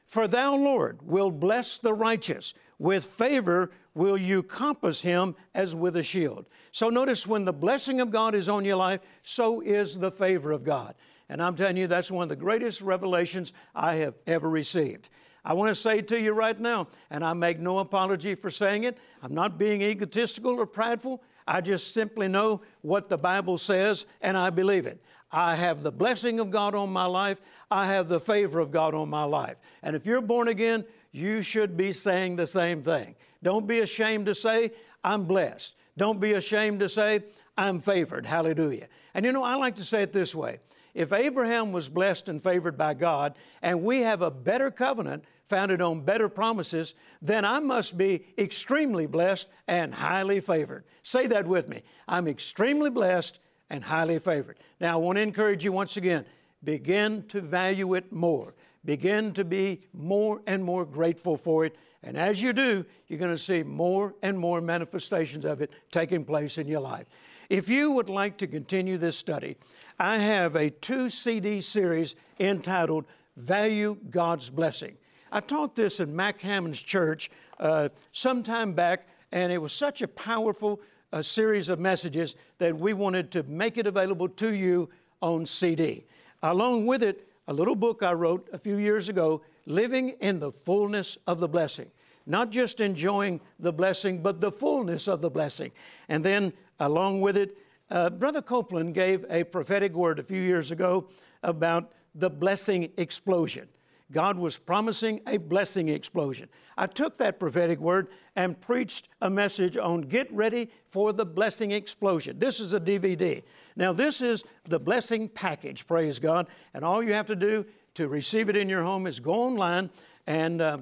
For 0.07 0.27
thou, 0.27 0.57
Lord, 0.57 1.01
will 1.03 1.31
bless 1.31 1.77
the 1.77 1.93
righteous. 1.93 2.55
With 2.79 3.05
favor 3.05 3.73
will 3.95 4.17
you 4.17 4.43
compass 4.43 5.03
him 5.03 5.37
as 5.55 5.75
with 5.75 5.97
a 5.97 6.03
shield. 6.03 6.47
So 6.73 6.89
notice 6.89 7.27
when 7.27 7.45
the 7.45 7.53
blessing 7.53 8.01
of 8.01 8.11
God 8.11 8.35
is 8.35 8.49
on 8.49 8.65
your 8.65 8.77
life, 8.77 9.01
so 9.23 9.61
is 9.61 9.99
the 9.99 10.11
favor 10.11 10.51
of 10.51 10.65
God. 10.65 10.95
And 11.29 11.43
I'm 11.43 11.57
telling 11.57 11.77
you, 11.77 11.87
that's 11.87 12.11
one 12.11 12.25
of 12.25 12.29
the 12.29 12.37
greatest 12.37 12.81
revelations 12.81 13.53
I 13.75 13.97
have 13.97 14.15
ever 14.27 14.49
received. 14.49 15.09
I 15.45 15.53
want 15.53 15.69
to 15.69 15.75
say 15.75 16.01
to 16.01 16.19
you 16.19 16.33
right 16.33 16.59
now, 16.59 16.89
and 17.11 17.25
I 17.25 17.35
make 17.35 17.59
no 17.59 17.79
apology 17.79 18.35
for 18.35 18.51
saying 18.51 18.85
it, 18.85 18.99
I'm 19.23 19.35
not 19.35 19.59
being 19.59 19.83
egotistical 19.83 20.59
or 20.59 20.67
prideful. 20.67 21.23
I 21.47 21.61
just 21.61 21.93
simply 21.93 22.29
know 22.29 22.63
what 22.81 23.09
the 23.09 23.19
Bible 23.19 23.59
says 23.59 24.07
and 24.23 24.37
I 24.37 24.51
believe 24.51 24.87
it. 24.87 25.03
I 25.31 25.57
have 25.57 25.83
the 25.83 25.93
blessing 25.93 26.41
of 26.41 26.51
God 26.51 26.75
on 26.75 26.91
my 26.91 27.07
life. 27.07 27.41
I 27.71 27.87
have 27.87 28.09
the 28.09 28.21
favor 28.21 28.61
of 28.61 28.71
God 28.71 28.95
on 28.95 29.11
my 29.11 29.25
life. 29.25 29.57
And 29.83 29.97
if 29.97 30.07
you're 30.07 30.21
born 30.21 30.49
again, 30.49 30.85
you 31.13 31.43
should 31.43 31.77
be 31.77 31.93
saying 31.93 32.37
the 32.37 32.47
same 32.47 32.83
thing. 32.83 33.15
Don't 33.43 33.67
be 33.67 33.81
ashamed 33.81 34.27
to 34.27 34.35
say, 34.35 34.71
I'm 35.03 35.25
blessed. 35.25 35.75
Don't 35.97 36.21
be 36.21 36.33
ashamed 36.33 36.81
to 36.81 36.89
say, 36.89 37.25
I'm 37.59 37.81
favored. 37.81 38.27
Hallelujah. 38.27 38.89
And 39.13 39.27
you 39.27 39.33
know, 39.33 39.43
I 39.43 39.57
like 39.57 39.77
to 39.77 39.85
say 39.85 40.03
it 40.03 40.13
this 40.13 40.35
way 40.35 40.61
if 40.95 41.13
Abraham 41.13 41.73
was 41.73 41.89
blessed 41.89 42.29
and 42.29 42.43
favored 42.43 42.79
by 42.79 42.95
God, 42.95 43.37
and 43.61 43.83
we 43.83 44.01
have 44.01 44.23
a 44.23 44.31
better 44.31 44.71
covenant 44.71 45.25
founded 45.49 45.83
on 45.83 46.01
better 46.01 46.29
promises, 46.29 46.95
then 47.21 47.45
I 47.45 47.59
must 47.59 47.99
be 47.99 48.25
extremely 48.39 49.07
blessed 49.07 49.49
and 49.69 49.93
highly 49.93 50.41
favored. 50.41 50.85
Say 51.03 51.27
that 51.27 51.47
with 51.47 51.69
me. 51.69 51.83
I'm 52.09 52.29
extremely 52.29 52.91
blessed 52.91 53.41
and 53.69 53.85
highly 53.85 54.19
favored. 54.19 54.59
Now, 54.81 54.95
I 54.95 54.97
want 54.97 55.17
to 55.17 55.23
encourage 55.23 55.65
you 55.65 55.73
once 55.73 55.97
again 55.97 56.25
begin 56.63 57.25
to 57.29 57.41
value 57.41 57.95
it 57.95 58.11
more. 58.11 58.55
Begin 58.85 59.33
to 59.35 59.45
be 59.45 59.81
more 59.93 60.41
and 60.47 60.65
more 60.65 60.85
grateful 60.85 61.37
for 61.37 61.65
it. 61.65 61.77
And 62.03 62.17
as 62.17 62.41
you 62.41 62.53
do, 62.53 62.85
you're 63.09 63.19
going 63.19 63.31
to 63.31 63.39
see 63.39 63.63
more 63.63 64.15
and 64.23 64.39
more 64.39 64.61
manifestations 64.61 65.45
of 65.45 65.61
it 65.61 65.71
taking 65.91 66.25
place 66.25 66.59
in 66.59 66.69
your 66.69 66.81
life. 66.81 67.07
If 67.55 67.69
you 67.69 67.93
would 67.93 68.09
like 68.09 68.39
to 68.39 68.49
continue 68.49 68.99
this 68.99 69.17
study, 69.17 69.57
I 69.97 70.19
have 70.19 70.57
a 70.57 70.71
two 70.71 71.09
CD 71.09 71.61
series 71.61 72.17
entitled 72.41 73.05
Value 73.37 73.97
God's 74.11 74.51
Blessing. 74.51 74.97
I 75.31 75.39
taught 75.39 75.77
this 75.77 76.01
in 76.01 76.17
Mac 76.17 76.41
Hammond's 76.41 76.83
church 76.83 77.31
uh, 77.61 77.91
some 78.11 78.43
time 78.43 78.73
back, 78.73 79.07
and 79.31 79.53
it 79.53 79.59
was 79.59 79.73
such 79.73 80.03
a 80.03 80.09
powerful 80.09 80.81
uh, 81.13 81.23
series 81.23 81.69
of 81.69 81.79
messages 81.79 82.35
that 82.59 82.77
we 82.77 82.93
wanted 82.93 83.31
to 83.31 83.45
make 83.45 83.79
it 83.79 83.87
available 83.87 84.31
to 84.31 84.53
you 84.53 84.91
on 85.23 85.47
CD. 85.47 86.07
Along 86.43 86.87
with 86.87 87.05
it, 87.05 87.29
a 87.47 87.53
little 87.53 87.77
book 87.77 88.03
I 88.03 88.15
wrote 88.15 88.49
a 88.53 88.59
few 88.59 88.79
years 88.79 89.09
ago, 89.09 89.43
Living 89.65 90.17
in 90.19 90.41
the 90.41 90.51
Fullness 90.51 91.19
of 91.29 91.39
the 91.39 91.47
Blessing. 91.47 91.89
Not 92.27 92.51
just 92.51 92.81
enjoying 92.81 93.41
the 93.61 93.73
blessing, 93.73 94.23
but 94.23 94.41
the 94.41 94.51
fullness 94.51 95.09
of 95.09 95.21
the 95.21 95.31
blessing. 95.31 95.73
And 96.09 96.25
then, 96.25 96.53
along 96.81 97.21
with 97.21 97.37
it, 97.37 97.57
uh, 97.91 98.11
Brother 98.11 98.43
Copeland 98.43 98.95
gave 98.95 99.25
a 99.29 99.45
prophetic 99.45 99.93
word 99.93 100.19
a 100.19 100.23
few 100.23 100.41
years 100.41 100.71
ago 100.71 101.09
about 101.43 101.93
the 102.15 102.31
blessing 102.31 102.91
explosion. 102.97 103.69
God 104.13 104.39
was 104.39 104.59
promising 104.59 105.21
a 105.27 105.39
blessing 105.39 105.89
explosion. 105.89 106.49
I 106.77 106.87
took 106.87 107.17
that 107.19 107.41
prophetic 107.41 107.81
word 107.81 108.09
and 108.37 108.61
preached 108.61 109.09
a 109.21 109.31
message 109.31 109.77
on 109.77 110.03
get 110.03 110.33
ready 110.33 110.71
for 110.91 111.13
the 111.13 111.25
blessing 111.25 111.73
explosion. 111.73 112.39
This 112.39 112.61
is 112.61 112.75
a 112.75 112.81
DVD. 112.81 113.43
Now, 113.77 113.93
this 113.93 114.21
is 114.21 114.45
the 114.69 114.79
blessing 114.79 115.29
package, 115.29 115.87
praise 115.87 116.19
God. 116.19 116.49
And 116.75 116.85
all 116.85 117.03
you 117.03 117.13
have 117.13 117.27
to 117.27 117.37
do 117.37 117.67
to 117.95 118.09
receive 118.09 118.49
it 118.49 118.57
in 118.57 118.69
your 118.69 118.83
home 118.83 119.07
is 119.07 119.21
go 119.21 119.33
online 119.35 119.91
and 120.27 120.61
uh. 120.61 120.79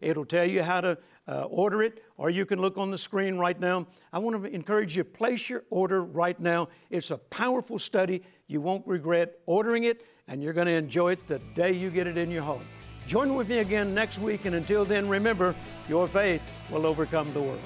It'll 0.00 0.24
tell 0.24 0.48
you 0.48 0.62
how 0.62 0.80
to 0.80 0.98
uh, 1.26 1.44
order 1.44 1.82
it, 1.82 2.02
or 2.16 2.30
you 2.30 2.44
can 2.46 2.60
look 2.60 2.78
on 2.78 2.90
the 2.90 2.98
screen 2.98 3.36
right 3.36 3.58
now. 3.58 3.86
I 4.12 4.18
want 4.18 4.42
to 4.42 4.54
encourage 4.54 4.96
you 4.96 5.04
place 5.04 5.48
your 5.48 5.64
order 5.70 6.02
right 6.04 6.38
now. 6.38 6.68
It's 6.90 7.10
a 7.10 7.18
powerful 7.18 7.78
study. 7.78 8.22
You 8.46 8.60
won't 8.60 8.86
regret 8.86 9.38
ordering 9.46 9.84
it, 9.84 10.06
and 10.28 10.42
you're 10.42 10.52
going 10.52 10.66
to 10.66 10.72
enjoy 10.72 11.12
it 11.12 11.26
the 11.26 11.38
day 11.54 11.72
you 11.72 11.90
get 11.90 12.06
it 12.06 12.18
in 12.18 12.30
your 12.30 12.42
home. 12.42 12.64
Join 13.06 13.34
with 13.34 13.48
me 13.48 13.58
again 13.58 13.94
next 13.94 14.18
week, 14.18 14.44
and 14.44 14.54
until 14.54 14.84
then, 14.84 15.08
remember 15.08 15.54
your 15.88 16.08
faith 16.08 16.42
will 16.70 16.86
overcome 16.86 17.32
the 17.34 17.42
world. 17.42 17.60